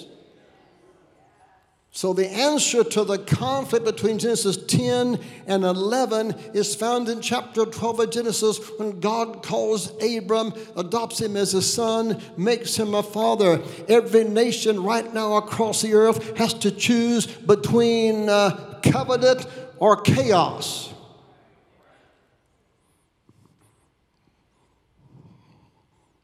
[1.92, 7.66] So, the answer to the conflict between Genesis 10 and 11 is found in chapter
[7.66, 13.04] 12 of Genesis when God calls Abram, adopts him as a son, makes him a
[13.04, 13.62] father.
[13.90, 19.46] Every nation right now across the earth has to choose between uh, covenant
[19.80, 20.94] or chaos.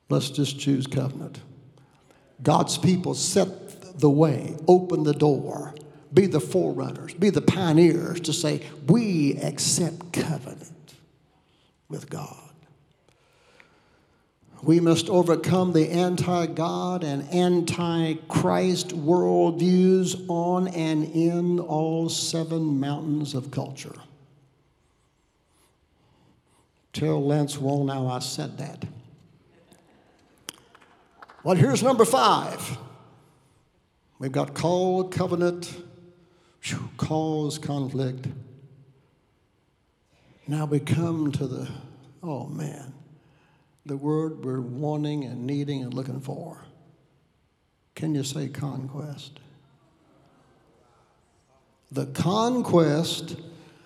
[0.09, 1.39] Let's just choose covenant.
[2.41, 5.73] God's people set the way, open the door,
[6.13, 10.93] be the forerunners, be the pioneers to say, we accept covenant
[11.89, 12.45] with God.
[14.61, 22.79] We must overcome the anti God and anti Christ worldviews on and in all seven
[22.79, 23.95] mountains of culture.
[26.93, 28.85] Tell Lance now I said that.
[31.45, 32.75] Well, here's number five.
[34.17, 35.77] We've got call, covenant,
[36.97, 38.27] cause, conflict.
[40.47, 41.69] Now we come to the,
[42.23, 42.95] oh man,
[43.85, 46.65] the word we're wanting and needing and looking for.
[47.93, 49.39] Can you say conquest?
[51.91, 53.35] The conquest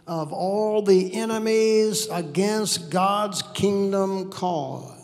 [0.08, 4.99] of all the enemies against God's kingdom cause.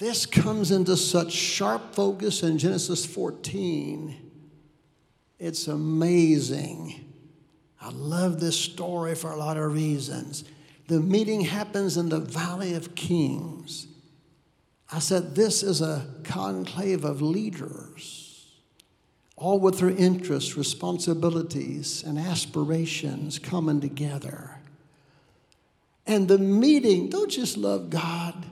[0.00, 4.16] This comes into such sharp focus in Genesis 14.
[5.38, 7.04] It's amazing.
[7.78, 10.44] I love this story for a lot of reasons.
[10.88, 13.88] The meeting happens in the Valley of Kings.
[14.90, 18.46] I said, This is a conclave of leaders,
[19.36, 24.62] all with their interests, responsibilities, and aspirations coming together.
[26.06, 28.46] And the meeting, don't just love God.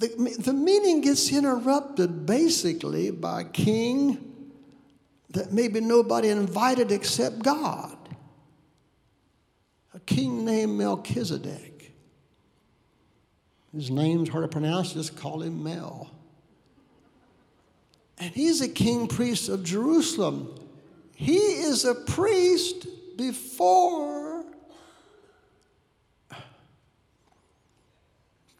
[0.00, 4.48] The, the meeting gets interrupted basically by a king
[5.28, 7.98] that maybe nobody invited except God.
[9.92, 11.92] A king named Melchizedek.
[13.74, 16.10] His name's hard to pronounce, just call him Mel.
[18.16, 20.54] And he's a king priest of Jerusalem.
[21.14, 22.86] He is a priest
[23.18, 24.19] before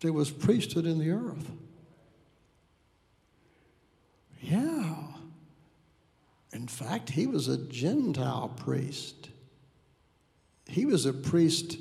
[0.01, 1.51] there was priesthood in the earth.
[4.41, 4.97] Yeah.
[6.53, 9.29] In fact, he was a Gentile priest.
[10.67, 11.77] He was a priest,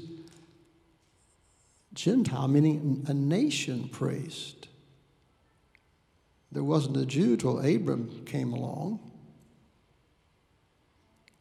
[1.93, 4.67] Gentile, meaning a nation priest.
[6.51, 8.99] There wasn't a Jew till Abram came along.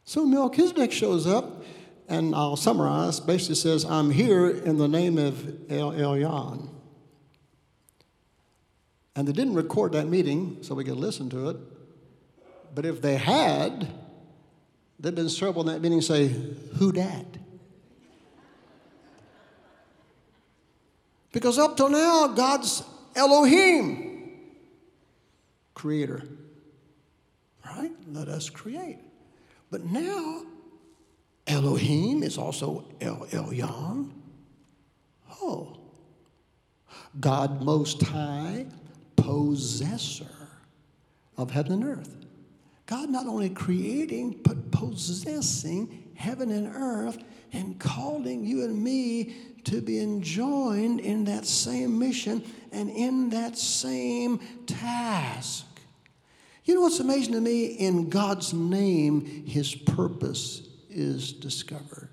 [0.05, 1.63] So Melchizedek shows up,
[2.09, 6.69] and I'll summarize, basically says, I'm here in the name of El Elyon.
[9.15, 11.57] And they didn't record that meeting so we could listen to it.
[12.73, 13.87] But if they had,
[14.99, 16.27] they'd been several in that meeting say,
[16.77, 17.25] Who dat?
[21.31, 22.83] Because up till now, God's
[23.15, 24.31] Elohim,
[25.75, 26.23] creator.
[27.65, 27.91] Right?
[28.07, 28.97] Let us create.
[29.69, 30.41] But now,
[31.49, 34.11] Elohim is also El Elyon.
[35.41, 35.77] Oh.
[37.19, 38.67] God Most High,
[39.15, 40.27] possessor
[41.37, 42.15] of heaven and earth.
[42.85, 47.17] God not only creating, but possessing heaven and earth
[47.51, 53.57] and calling you and me to be enjoined in that same mission and in that
[53.57, 55.65] same task.
[56.65, 57.65] You know what's amazing to me?
[57.65, 60.68] In God's name, His purpose
[60.99, 62.09] is discovered.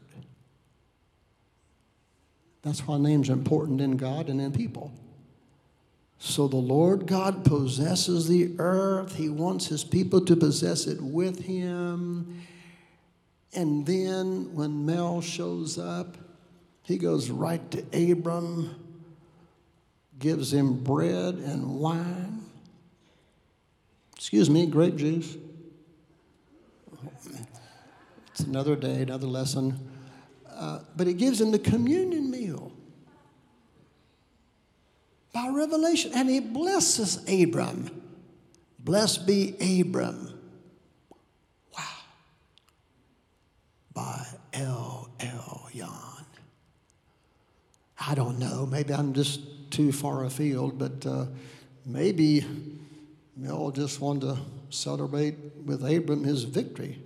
[2.63, 4.93] That's why names are important in God and in people.
[6.19, 9.17] So the Lord God possesses the earth.
[9.17, 12.43] He wants his people to possess it with him.
[13.55, 16.17] And then when Mel shows up,
[16.83, 18.75] he goes right to Abram,
[20.19, 22.45] gives him bread and wine.
[24.17, 25.37] Excuse me, grape juice.
[28.39, 29.89] It's another day, another lesson.
[30.47, 32.71] Uh, but he gives him the communion meal
[35.33, 36.13] by revelation.
[36.15, 37.91] And he blesses Abram.
[38.79, 40.39] Blessed be Abram.
[41.75, 41.85] Wow.
[43.95, 46.27] By El Elyon.
[47.99, 48.67] I don't know.
[48.67, 51.25] Maybe I'm just too far afield, but uh,
[51.87, 52.45] maybe
[53.35, 56.99] Mel just wanted to celebrate with Abram his victory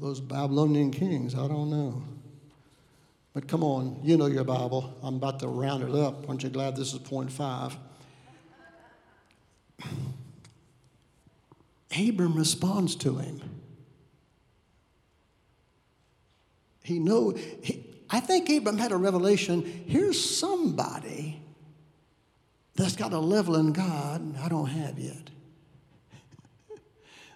[0.00, 1.34] those Babylonian kings.
[1.34, 2.02] I don't know.
[3.34, 4.94] But come on, you know your Bible.
[5.02, 6.28] I'm about to round it up.
[6.28, 7.76] Aren't you glad this is point five?
[11.98, 13.40] Abram responds to him.
[16.82, 17.30] He know.
[17.62, 19.62] He, I think Abram had a revelation.
[19.86, 21.42] Here's somebody
[22.74, 25.30] that's got a level in God I don't have yet.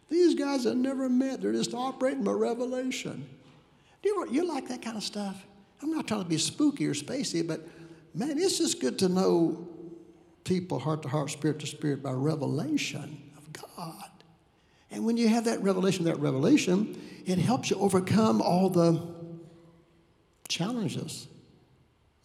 [0.09, 1.43] These guys have never met.
[1.43, 3.29] They're just operating by revelation.
[4.03, 5.45] Do you, you like that kind of stuff?
[5.83, 7.67] I'm not trying to be spooky or spacey, but
[8.15, 9.69] man, it's just good to know
[10.45, 14.11] people heart to heart, spirit to spirit by revelation of God.
[14.91, 19.03] And when you have that revelation, that revelation, it helps you overcome all the
[20.49, 21.27] challenges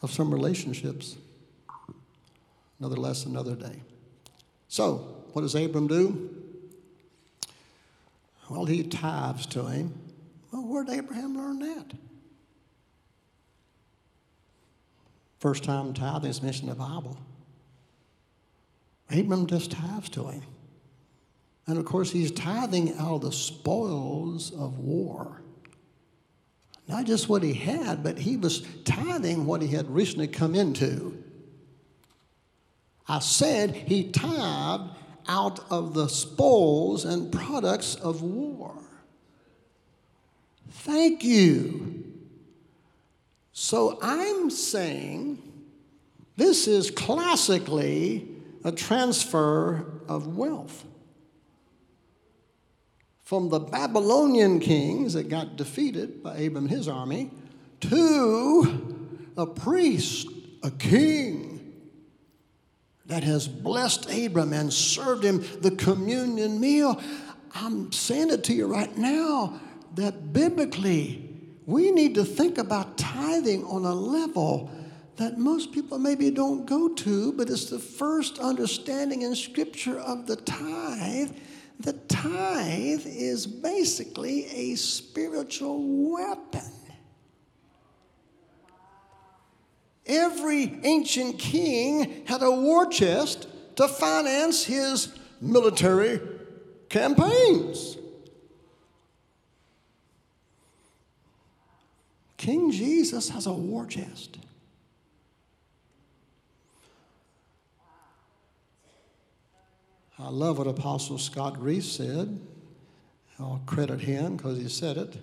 [0.02, 1.18] of some relationships.
[2.80, 3.82] Another lesson, another day.
[4.68, 6.41] So, what does Abram do?
[8.52, 9.94] Well, he tithes to him.
[10.52, 11.94] Well, where did Abraham learn that?
[15.40, 17.18] First time tithing is mentioned in the Bible.
[19.10, 20.42] Abram just tithes to him.
[21.66, 25.42] And of course, he's tithing out of the spoils of war.
[26.90, 31.24] Not just what he had, but he was tithing what he had recently come into.
[33.08, 34.98] I said he tithed
[35.28, 38.76] out of the spoils and products of war.
[40.70, 42.06] Thank you.
[43.52, 45.42] So I'm saying
[46.38, 48.28] this is classically
[48.64, 50.86] a transfer of wealth.
[53.24, 57.32] From the Babylonian kings that got defeated by Abram and his army
[57.82, 59.08] to
[59.38, 60.28] a priest,
[60.64, 61.51] a king
[63.06, 67.02] that has blessed Abram and served him the communion meal.
[67.54, 69.60] I'm saying it to you right now
[69.96, 71.30] that biblically,
[71.66, 74.72] we need to think about tithing on a level
[75.18, 80.26] that most people maybe don't go to, but it's the first understanding in Scripture of
[80.26, 81.32] the tithe.
[81.80, 86.72] The tithe is basically a spiritual weapon.
[90.12, 93.48] Every ancient king had a war chest
[93.78, 95.08] to finance his
[95.40, 96.20] military
[96.90, 97.98] campaigns.
[102.36, 104.38] King Jesus has a war chest.
[110.20, 112.38] I love what Apostle Scott Reese said.
[113.40, 115.18] I'll credit him because he said it.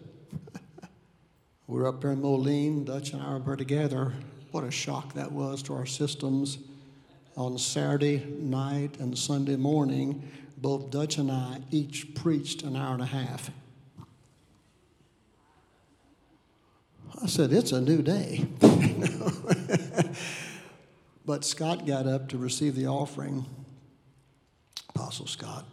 [1.67, 4.15] we are up there in Moline, Dutch and I were together.
[4.51, 6.59] What a shock that was to our systems.
[7.37, 13.03] On Saturday night and Sunday morning, both Dutch and I each preached an hour and
[13.03, 13.51] a half.
[17.23, 18.47] I said, It's a new day.
[21.27, 23.45] but Scott got up to receive the offering,
[24.91, 25.67] Apostle Scott.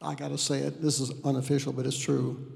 [0.00, 2.46] I got to say it, this is unofficial, but it's true.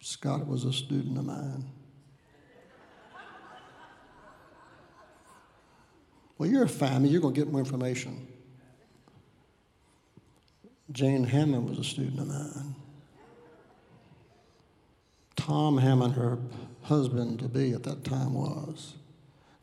[0.00, 1.64] Scott was a student of mine.
[6.38, 8.28] Well, you're a family, you're going to get more information.
[10.92, 12.74] Jane Hamon was a student of mine.
[15.36, 16.38] Tom Hamon, her
[16.82, 18.94] husband to be at that time, was.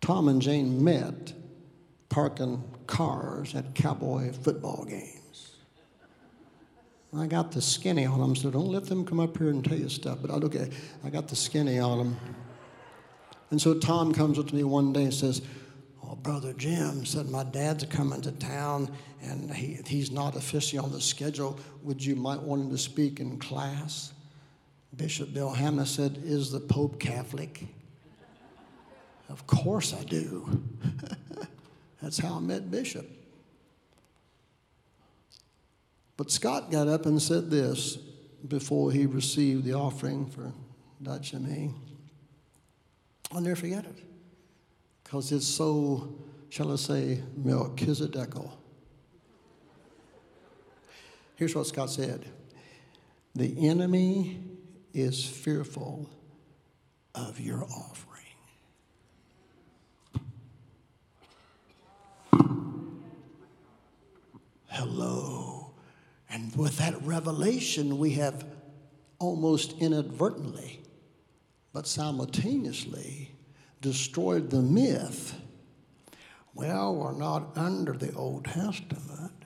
[0.01, 1.33] Tom and Jane met
[2.09, 5.24] parking cars at cowboy football games.
[7.17, 9.77] I got the skinny on them, so don't let them come up here and tell
[9.77, 10.19] you stuff.
[10.21, 10.69] But okay,
[11.03, 12.17] I got the skinny on them.
[13.51, 15.41] And so Tom comes up to me one day and says,
[16.01, 18.91] well, Brother Jim said, My dad's coming to town
[19.23, 21.59] and he, he's not officially on the schedule.
[21.83, 24.13] Would you might want him to speak in class?
[24.95, 27.65] Bishop Bill Hamon said, Is the Pope Catholic?
[29.29, 30.63] of course I do.
[32.01, 33.09] That's how I met Bishop.
[36.17, 37.97] But Scott got up and said this
[38.47, 40.53] before he received the offering for
[41.01, 41.73] Dutch and me.
[43.31, 43.97] I'll never forget it
[45.03, 46.15] because it's so,
[46.49, 48.51] shall I say, Melchizedekal.
[51.35, 52.25] Here's what Scott said
[53.35, 54.39] The enemy
[54.93, 56.09] is fearful
[57.13, 58.11] of your offering.
[64.67, 65.54] Hello.
[66.35, 68.45] And with that revelation, we have
[69.19, 70.81] almost inadvertently,
[71.71, 73.31] but simultaneously,
[73.79, 75.33] destroyed the myth.
[76.53, 79.45] Well, we're not under the Old Testament.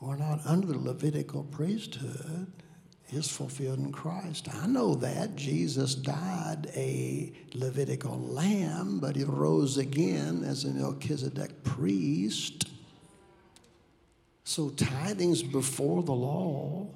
[0.00, 2.52] We're not under the Levitical priesthood.
[3.10, 4.48] It's fulfilled in Christ.
[4.52, 5.36] I know that.
[5.36, 12.71] Jesus died a Levitical lamb, but he rose again as a Melchizedek priest.
[14.44, 16.88] So tithing's before the law.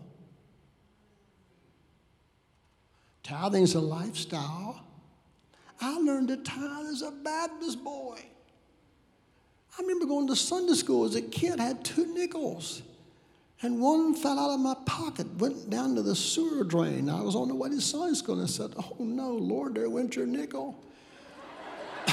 [3.22, 4.84] Tithing's a lifestyle.
[5.80, 8.18] I learned to tithe as a Baptist boy.
[9.76, 12.82] I remember going to Sunday school as a kid, I had two nickels.
[13.62, 17.08] And one fell out of my pocket, went down to the sewer drain.
[17.08, 19.88] I was on the way to Sunday school and I said, Oh no, Lord, there
[19.90, 20.78] went your nickel.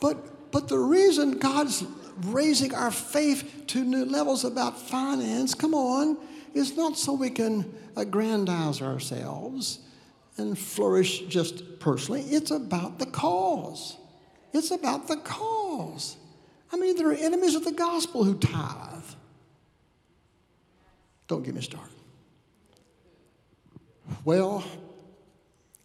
[0.00, 1.82] but, but the reason God's
[2.26, 6.16] raising our faith to new levels about finance, come on,
[6.54, 9.80] is not so we can aggrandize ourselves
[10.36, 12.20] and flourish just personally.
[12.20, 13.96] It's about the cause.
[14.52, 16.16] It's about the cause.
[16.72, 19.02] I mean, there are enemies of the gospel who tithe.
[21.26, 21.90] Don't get me started.
[24.24, 24.62] Well,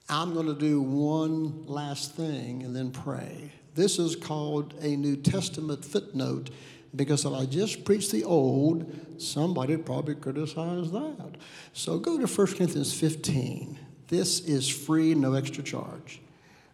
[0.08, 3.52] I'm going to do one last thing and then pray.
[3.80, 6.50] This is called a New Testament footnote
[6.94, 11.38] because if I just preach the old, somebody probably criticize that.
[11.72, 13.80] So go to 1 Corinthians 15.
[14.10, 16.20] This is free, no extra charge.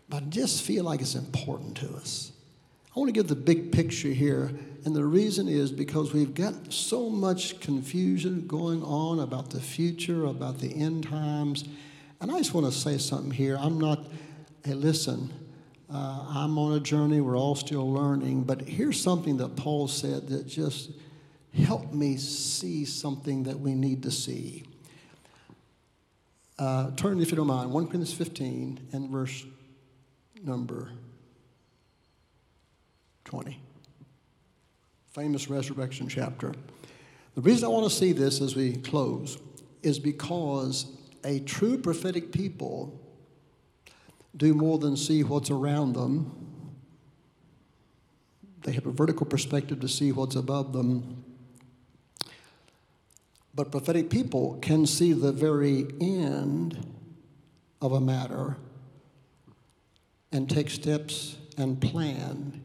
[0.10, 2.32] But I just feel like it's important to us.
[2.96, 4.58] I want to give the big picture here.
[4.84, 10.26] And the reason is because we've got so much confusion going on about the future,
[10.26, 11.66] about the end times.
[12.20, 13.60] And I just want to say something here.
[13.62, 14.08] I'm not,
[14.64, 15.32] hey, listen,
[15.92, 17.22] uh, I'm on a journey.
[17.22, 18.44] We're all still learning.
[18.44, 20.92] But here's something that Paul said that just
[21.54, 24.64] helped me see something that we need to see.
[26.58, 29.46] Uh, turn, if you don't mind, 1 Corinthians 15 and verse
[30.44, 30.92] number
[33.26, 33.60] 20.
[35.12, 36.54] Famous resurrection chapter.
[37.36, 39.38] The reason I want to see this as we close
[39.84, 40.88] is because
[41.24, 43.02] a true prophetic people
[44.36, 46.32] do more than see what's around them.
[48.64, 51.24] They have a vertical perspective to see what's above them.
[53.54, 56.86] But prophetic people can see the very end
[57.82, 58.58] of a matter
[60.32, 62.62] and take steps and plan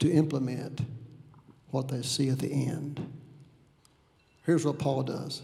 [0.00, 0.80] to implement
[1.68, 3.06] what they see at the end.
[4.44, 5.42] Here's what Paul does.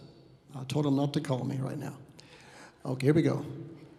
[0.59, 1.97] I told him not to call me right now.
[2.85, 3.45] Okay, here we go.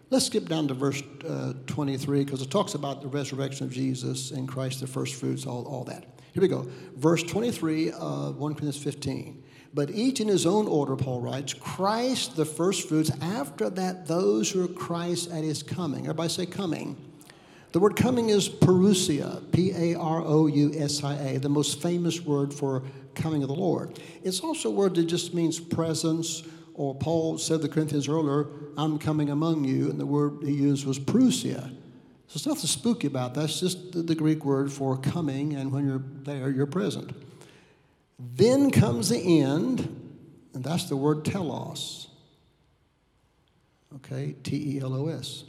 [0.10, 4.32] Let's skip down to verse uh, 23 because it talks about the resurrection of Jesus
[4.32, 6.06] and Christ, the first fruits, all, all that.
[6.32, 6.66] Here we go.
[6.96, 9.44] Verse 23 of 1 Corinthians 15.
[9.74, 14.50] But each in his own order, Paul writes, Christ the first fruits, after that, those
[14.50, 16.02] who are Christ at his coming.
[16.06, 16.96] Everybody say coming.
[17.74, 21.82] The word coming is parousia, P A R O U S I A, the most
[21.82, 22.84] famous word for
[23.14, 24.00] coming of the Lord.
[24.24, 26.44] It's also a word that just means presence,
[26.78, 28.48] or Paul said to the Corinthians earlier,
[28.78, 31.72] I'm coming among you, and the word he used was parousia.
[32.28, 33.46] So there's nothing spooky about that.
[33.46, 37.12] It's just the, the Greek word for coming, and when you're there, you're present.
[38.20, 39.80] Then comes the end,
[40.54, 42.10] and that's the word telos.
[43.96, 45.46] Okay, T E L O S.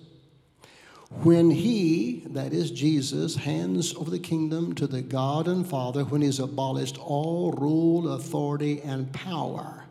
[1.22, 6.22] When he, that is Jesus, hands over the kingdom to the God and Father, when
[6.22, 9.87] he's abolished all rule, authority, and power.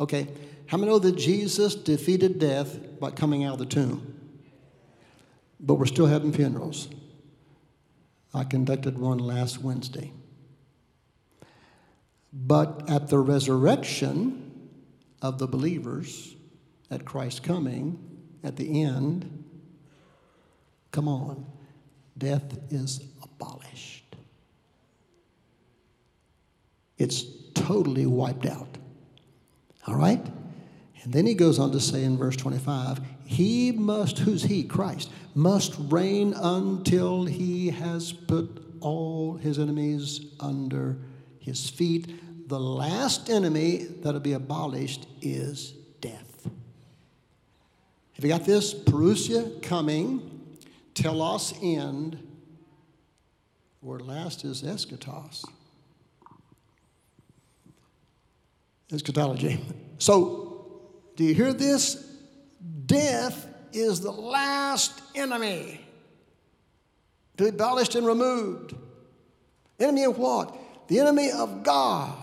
[0.00, 0.28] Okay,
[0.66, 4.14] how many know that Jesus defeated death by coming out of the tomb?
[5.60, 6.88] But we're still having funerals.
[8.32, 10.12] I conducted one last Wednesday.
[12.32, 14.68] But at the resurrection
[15.22, 16.34] of the believers,
[16.90, 17.98] at Christ's coming,
[18.42, 19.44] at the end,
[20.94, 21.44] Come on.
[22.16, 24.14] Death is abolished.
[26.98, 28.78] It's totally wiped out.
[29.86, 30.24] All right?
[31.02, 34.64] And then he goes on to say in verse 25, He must, who's he?
[34.64, 40.98] Christ, must reign until he has put all his enemies under
[41.38, 42.48] his feet.
[42.48, 46.48] The last enemy that'll be abolished is death.
[48.14, 48.72] Have you got this?
[48.72, 50.30] Parousia coming
[50.94, 52.18] telos end.
[53.82, 55.44] Word last is eschatos.
[58.92, 59.60] Eschatology.
[59.98, 60.82] So,
[61.16, 61.94] do you hear this?
[62.86, 65.80] Death is the last enemy
[67.36, 68.74] to be abolished and removed.
[69.80, 70.56] Enemy of what?
[70.88, 72.14] The enemy of God,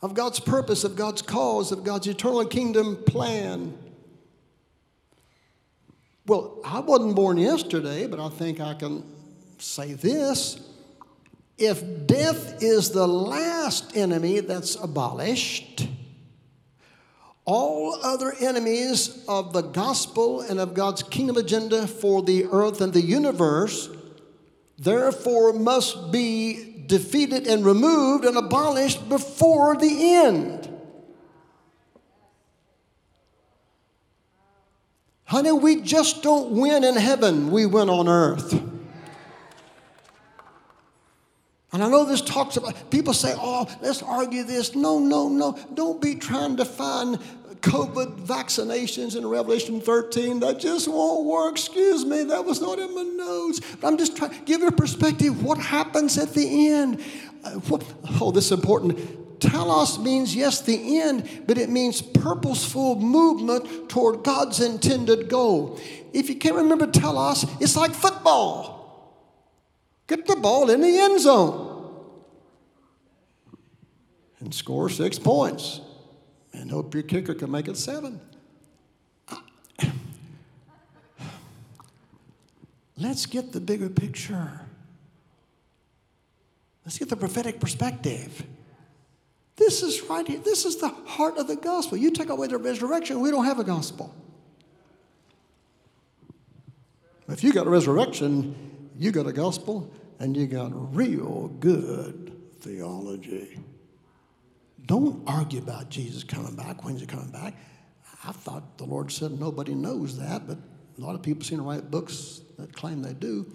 [0.00, 3.76] of God's purpose, of God's cause, of God's eternal kingdom plan.
[6.26, 9.04] Well, I wasn't born yesterday, but I think I can
[9.58, 10.60] say this.
[11.62, 15.86] If death is the last enemy that's abolished,
[17.44, 22.92] all other enemies of the gospel and of God's kingdom agenda for the earth and
[22.92, 23.88] the universe,
[24.76, 30.68] therefore, must be defeated and removed and abolished before the end.
[35.26, 38.71] Honey, we just don't win in heaven, we win on earth.
[41.72, 44.74] And I know this talks about, people say, oh, let's argue this.
[44.74, 45.58] No, no, no.
[45.72, 47.18] Don't be trying to find
[47.62, 50.40] COVID vaccinations in Revelation 13.
[50.40, 51.52] That just won't work.
[51.52, 53.60] Excuse me, that was not in my notes.
[53.80, 55.42] But I'm just trying to give you a perspective.
[55.42, 57.02] What happens at the end?
[57.42, 57.84] Uh, what,
[58.20, 59.40] oh, this is important.
[59.40, 65.80] Telos means, yes, the end, but it means purposeful movement toward God's intended goal.
[66.12, 68.81] If you can't remember telos, it's like football.
[70.12, 71.90] Get the ball in the end zone
[74.40, 75.80] and score six points
[76.52, 78.20] and hope your kicker can make it seven.
[82.98, 84.60] Let's get the bigger picture.
[86.84, 88.44] Let's get the prophetic perspective.
[89.56, 90.40] This is right here.
[90.40, 91.96] This is the heart of the gospel.
[91.96, 94.14] You take away the resurrection, we don't have a gospel.
[97.28, 99.90] If you got a resurrection, You got a gospel
[100.22, 103.58] and you got real good theology.
[104.86, 106.84] Don't argue about Jesus coming back.
[106.84, 107.54] When's he coming back?
[108.24, 110.58] I thought the Lord said nobody knows that, but
[110.96, 113.52] a lot of people seem to write books that claim they do.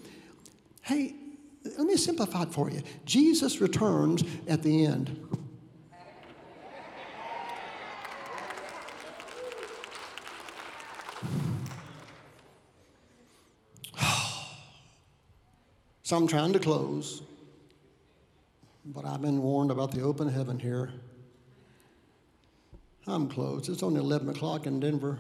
[0.82, 1.16] Hey,
[1.64, 2.82] let me simplify it for you.
[3.06, 5.47] Jesus returns at the end.
[16.08, 17.22] So I'm trying to close,
[18.86, 20.94] but I've been warned about the open heaven here.
[23.06, 23.68] I'm closed.
[23.68, 25.20] It's only 11 o'clock in Denver.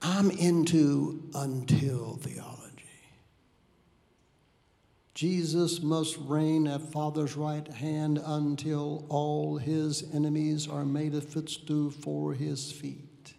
[0.00, 2.61] I'm into until theology.
[5.22, 11.92] Jesus must reign at Father's right hand until all his enemies are made a footstool
[11.92, 13.32] for his feet.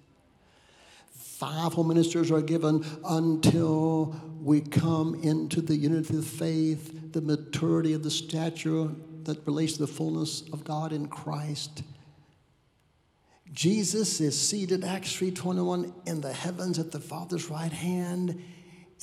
[1.12, 8.02] Fivefold ministers are given until we come into the unity of faith, the maturity of
[8.02, 8.88] the stature
[9.24, 11.84] that relates to the fullness of God in Christ.
[13.52, 18.42] Jesus is seated, Acts 3:21, in the heavens at the Father's right hand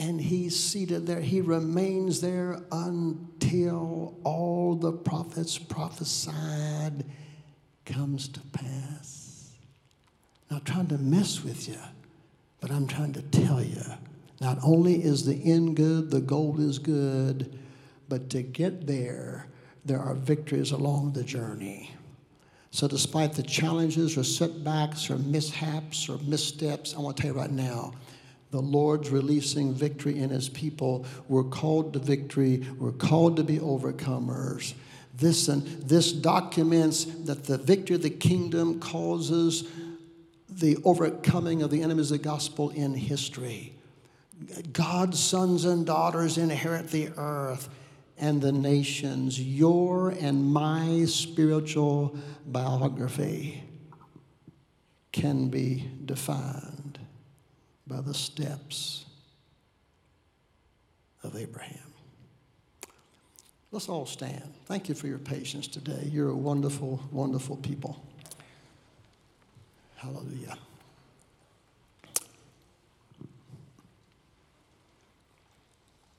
[0.00, 1.20] and he's seated there.
[1.20, 7.04] He remains there until all the prophets prophesied
[7.84, 9.52] comes to pass.
[10.50, 11.76] Not trying to mess with you,
[12.62, 13.82] but I'm trying to tell you
[14.40, 17.58] not only is the end good, the goal is good,
[18.08, 19.48] but to get there,
[19.84, 21.94] there are victories along the journey.
[22.70, 27.38] So, despite the challenges or setbacks or mishaps or missteps, I want to tell you
[27.38, 27.92] right now,
[28.50, 31.06] the Lord's releasing victory in his people.
[31.28, 32.66] We're called to victory.
[32.78, 34.74] We're called to be overcomers.
[35.14, 39.68] This, and this documents that the victory of the kingdom causes
[40.48, 43.74] the overcoming of the enemies of the gospel in history.
[44.72, 47.68] God's sons and daughters inherit the earth
[48.18, 49.40] and the nations.
[49.40, 53.62] Your and my spiritual biography
[55.12, 56.69] can be defined
[57.90, 59.04] by the steps
[61.24, 61.92] of Abraham.
[63.72, 64.54] Let's all stand.
[64.66, 66.08] Thank you for your patience today.
[66.10, 68.00] You're a wonderful, wonderful people.
[69.96, 70.56] Hallelujah.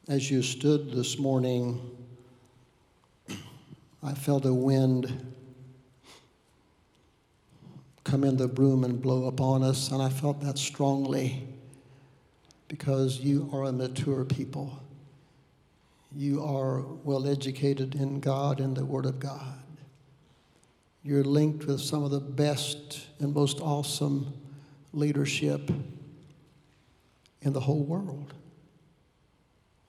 [0.09, 1.80] As you stood this morning,
[4.03, 5.34] I felt a wind
[8.03, 11.47] come in the room and blow upon us, and I felt that strongly
[12.72, 14.82] because you are a mature people.
[16.15, 19.61] You are well educated in God and the Word of God.
[21.03, 24.34] You're linked with some of the best and most awesome
[24.93, 25.69] leadership
[27.41, 28.34] in the whole world.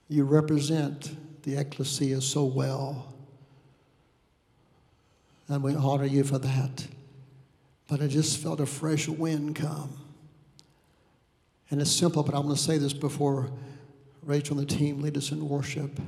[0.09, 3.13] You represent the ecclesia so well,
[5.47, 6.85] and we honor you for that.
[7.87, 10.02] But I just felt a fresh wind come.
[11.69, 13.51] And it's simple, but I'm going to say this before
[14.21, 15.99] Rachel and the team lead us in worship.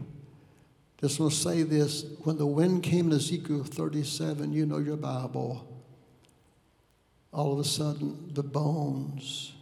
[1.01, 2.06] Just want to say this.
[2.24, 5.68] When the wind came in Ezekiel 37, you know your Bible,
[7.32, 9.53] all of a sudden the bones,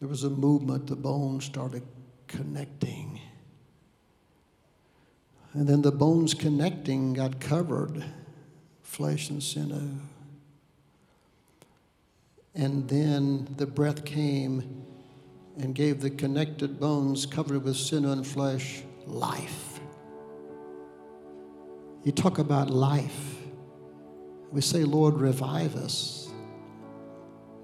[0.00, 1.82] there was a movement, the bones started
[2.26, 3.20] connecting.
[5.54, 8.04] And then the bones connecting got covered,
[8.82, 9.90] flesh and sinew.
[12.54, 14.84] And then the breath came
[15.56, 19.80] and gave the connected bones covered with sin and flesh life.
[22.04, 23.36] You talk about life.
[24.50, 26.30] We say, Lord, revive us.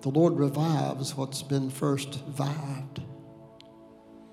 [0.02, 3.02] The Lord revives what's been first vived.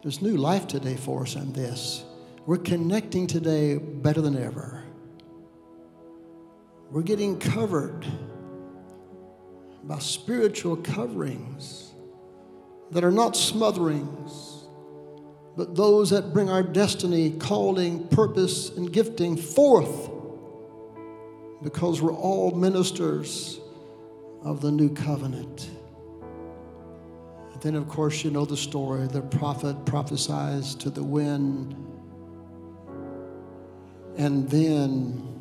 [0.04, 2.04] There's new life today for us in this.
[2.46, 4.84] We're connecting today better than ever.
[6.92, 8.06] We're getting covered
[9.86, 11.92] by spiritual coverings
[12.92, 14.64] that are not smotherings,
[15.56, 20.10] but those that bring our destiny, calling, purpose, and gifting forth
[21.64, 23.60] because we're all ministers
[24.44, 25.70] of the new covenant.
[27.54, 29.08] And then, of course, you know the story.
[29.08, 31.76] The prophet prophesies to the wind,
[34.18, 35.35] and then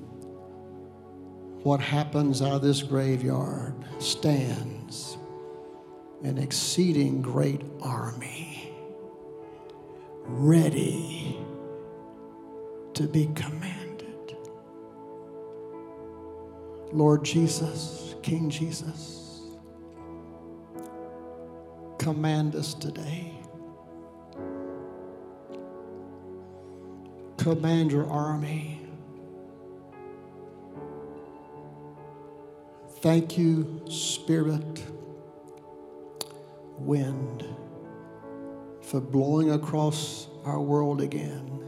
[1.65, 5.17] what happens out of this graveyard stands
[6.23, 8.71] an exceeding great army
[10.27, 11.39] ready
[12.93, 14.37] to be commanded.
[16.93, 19.41] Lord Jesus, King Jesus,
[21.99, 23.33] command us today.
[27.39, 28.84] Command your army.
[33.05, 34.83] Thank you, Spirit,
[36.79, 37.45] wind,
[38.81, 41.61] for blowing across our world again.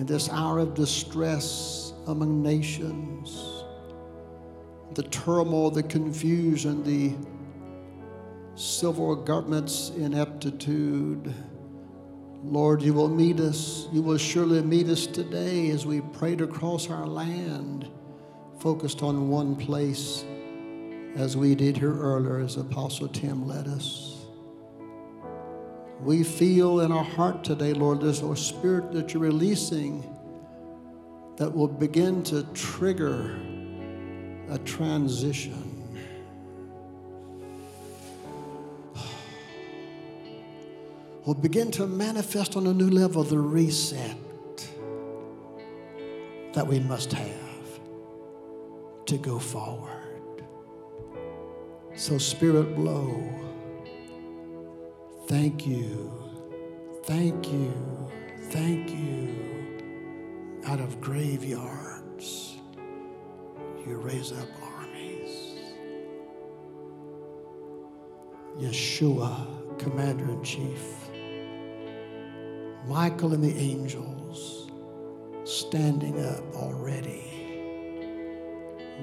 [0.00, 3.62] In this hour of distress among nations,
[4.94, 7.14] the turmoil, the confusion, the
[8.56, 11.32] civil government's ineptitude.
[12.42, 13.86] Lord, you will meet us.
[13.92, 17.88] You will surely meet us today as we prayed across our land,
[18.58, 20.24] focused on one place,
[21.16, 24.16] as we did here earlier, as Apostle Tim led us.
[26.00, 30.02] We feel in our heart today, Lord, there's a spirit that you're releasing
[31.36, 33.38] that will begin to trigger
[34.48, 35.64] a transition.
[41.24, 44.16] Will begin to manifest on a new level the reset
[46.54, 47.47] that we must have
[49.08, 50.44] to go forward.
[51.94, 53.22] So, Spirit, blow.
[55.26, 56.12] Thank you.
[57.04, 57.72] Thank you.
[58.50, 60.60] Thank you.
[60.66, 62.58] Out of graveyards
[63.86, 65.54] you raise up armies.
[68.58, 70.82] Yeshua, Commander in Chief,
[72.86, 74.70] Michael and the angels
[75.44, 77.27] standing up already,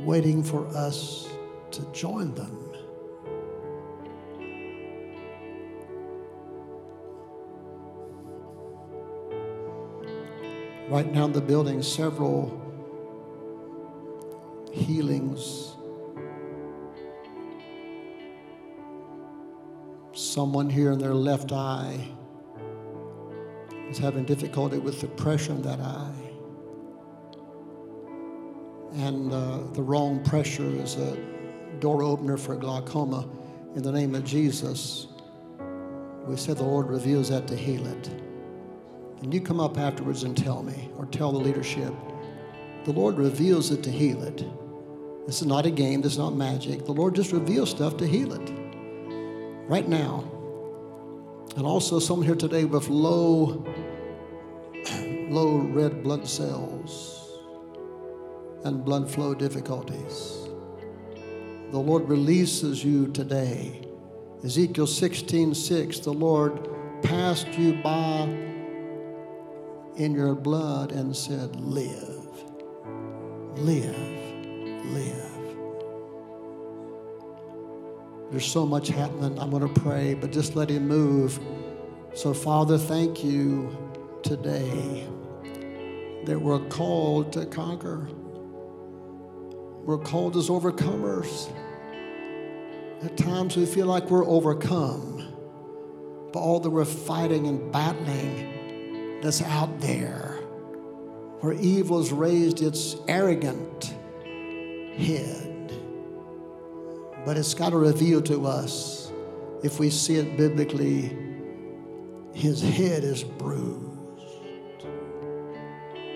[0.03, 1.27] waiting for us
[1.71, 2.65] to join them.
[10.87, 12.61] Right now in the building, several
[14.71, 15.73] healings.
[20.13, 21.99] Someone here in their left eye
[23.89, 26.24] is having difficulty with the pressure in that eye.
[28.95, 31.17] And uh, the wrong pressure is a
[31.79, 33.27] door opener for glaucoma.
[33.75, 35.07] In the name of Jesus,
[36.25, 38.07] we said the Lord reveals that to heal it.
[39.21, 41.93] And you come up afterwards and tell me, or tell the leadership,
[42.85, 44.45] the Lord reveals it to heal it.
[45.27, 46.85] This is not a game, this is not magic.
[46.85, 48.51] The Lord just reveals stuff to heal it
[49.67, 50.23] right now.
[51.57, 53.65] And also, someone here today with low,
[55.29, 57.14] low red blood cells
[58.65, 60.47] and blood flow difficulties.
[61.71, 63.81] The Lord releases you today.
[64.43, 66.69] Ezekiel 16 6, the Lord
[67.01, 68.23] passed you by
[69.95, 72.43] in your blood and said, Live,
[73.55, 74.15] live
[74.91, 75.31] live.
[78.31, 79.37] There's so much happening.
[79.39, 81.39] I'm going to pray, but just let Him move.
[82.13, 83.75] So, Father, thank you
[84.23, 85.07] today
[86.25, 88.07] that we're called to conquer.
[89.85, 91.51] We're called as overcomers.
[93.03, 95.27] At times we feel like we're overcome
[96.33, 100.39] by all that we're fighting and battling that's out there,
[101.41, 103.93] where evil has raised its arrogant
[104.97, 105.71] head.
[107.23, 109.11] But it's got to reveal to us,
[109.63, 111.15] if we see it biblically,
[112.33, 114.87] his head is bruised.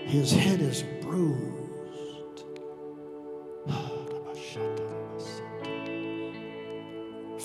[0.06, 1.59] His head is bruised.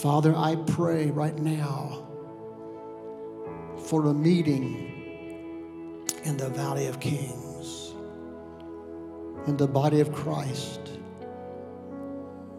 [0.06, 2.06] Father, I pray right now
[3.88, 7.96] for a meeting in the Valley of Kings,
[9.48, 10.92] in the body of Christ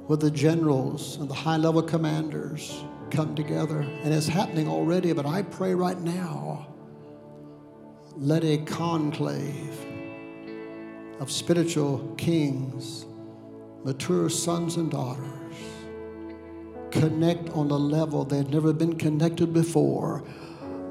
[0.07, 2.83] where the generals and the high level commanders
[3.13, 3.79] come together.
[3.79, 6.67] And it's happening already, but I pray right now
[8.17, 9.87] let a conclave
[11.21, 13.07] of spiritual kings,
[13.85, 15.46] mature sons and daughters,
[17.01, 20.25] connect on a level they've never been connected before.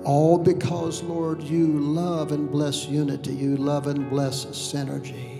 [0.03, 5.35] All because, Lord, you love and bless unity, you love and bless synergy.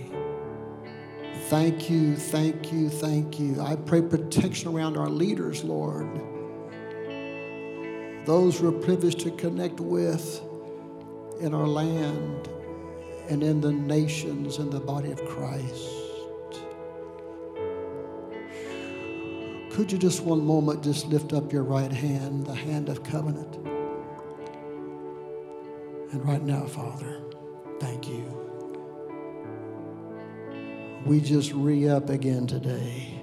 [1.50, 3.62] Thank you, thank you, thank you.
[3.62, 6.10] I pray protection around our leaders, Lord.
[8.26, 10.42] Those we're privileged to connect with
[11.40, 12.50] in our land
[13.30, 15.95] and in the nations and the body of Christ.
[19.76, 23.56] Could you just one moment just lift up your right hand, the hand of covenant?
[26.12, 27.22] And right now, Father,
[27.80, 28.46] thank you
[31.06, 33.22] we just re up again today.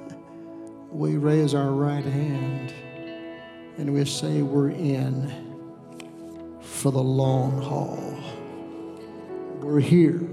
[0.90, 2.72] we raise our right hand
[3.76, 5.30] and we say we're in
[6.62, 8.18] for the long haul.
[9.60, 10.26] We're here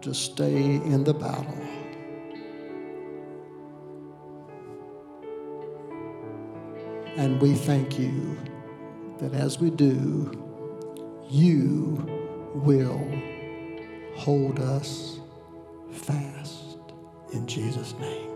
[0.00, 1.71] to stay in the battle.
[7.16, 8.38] And we thank you
[9.18, 10.32] that as we do,
[11.28, 13.06] you will
[14.16, 15.20] hold us
[15.90, 16.78] fast
[17.32, 18.31] in Jesus' name.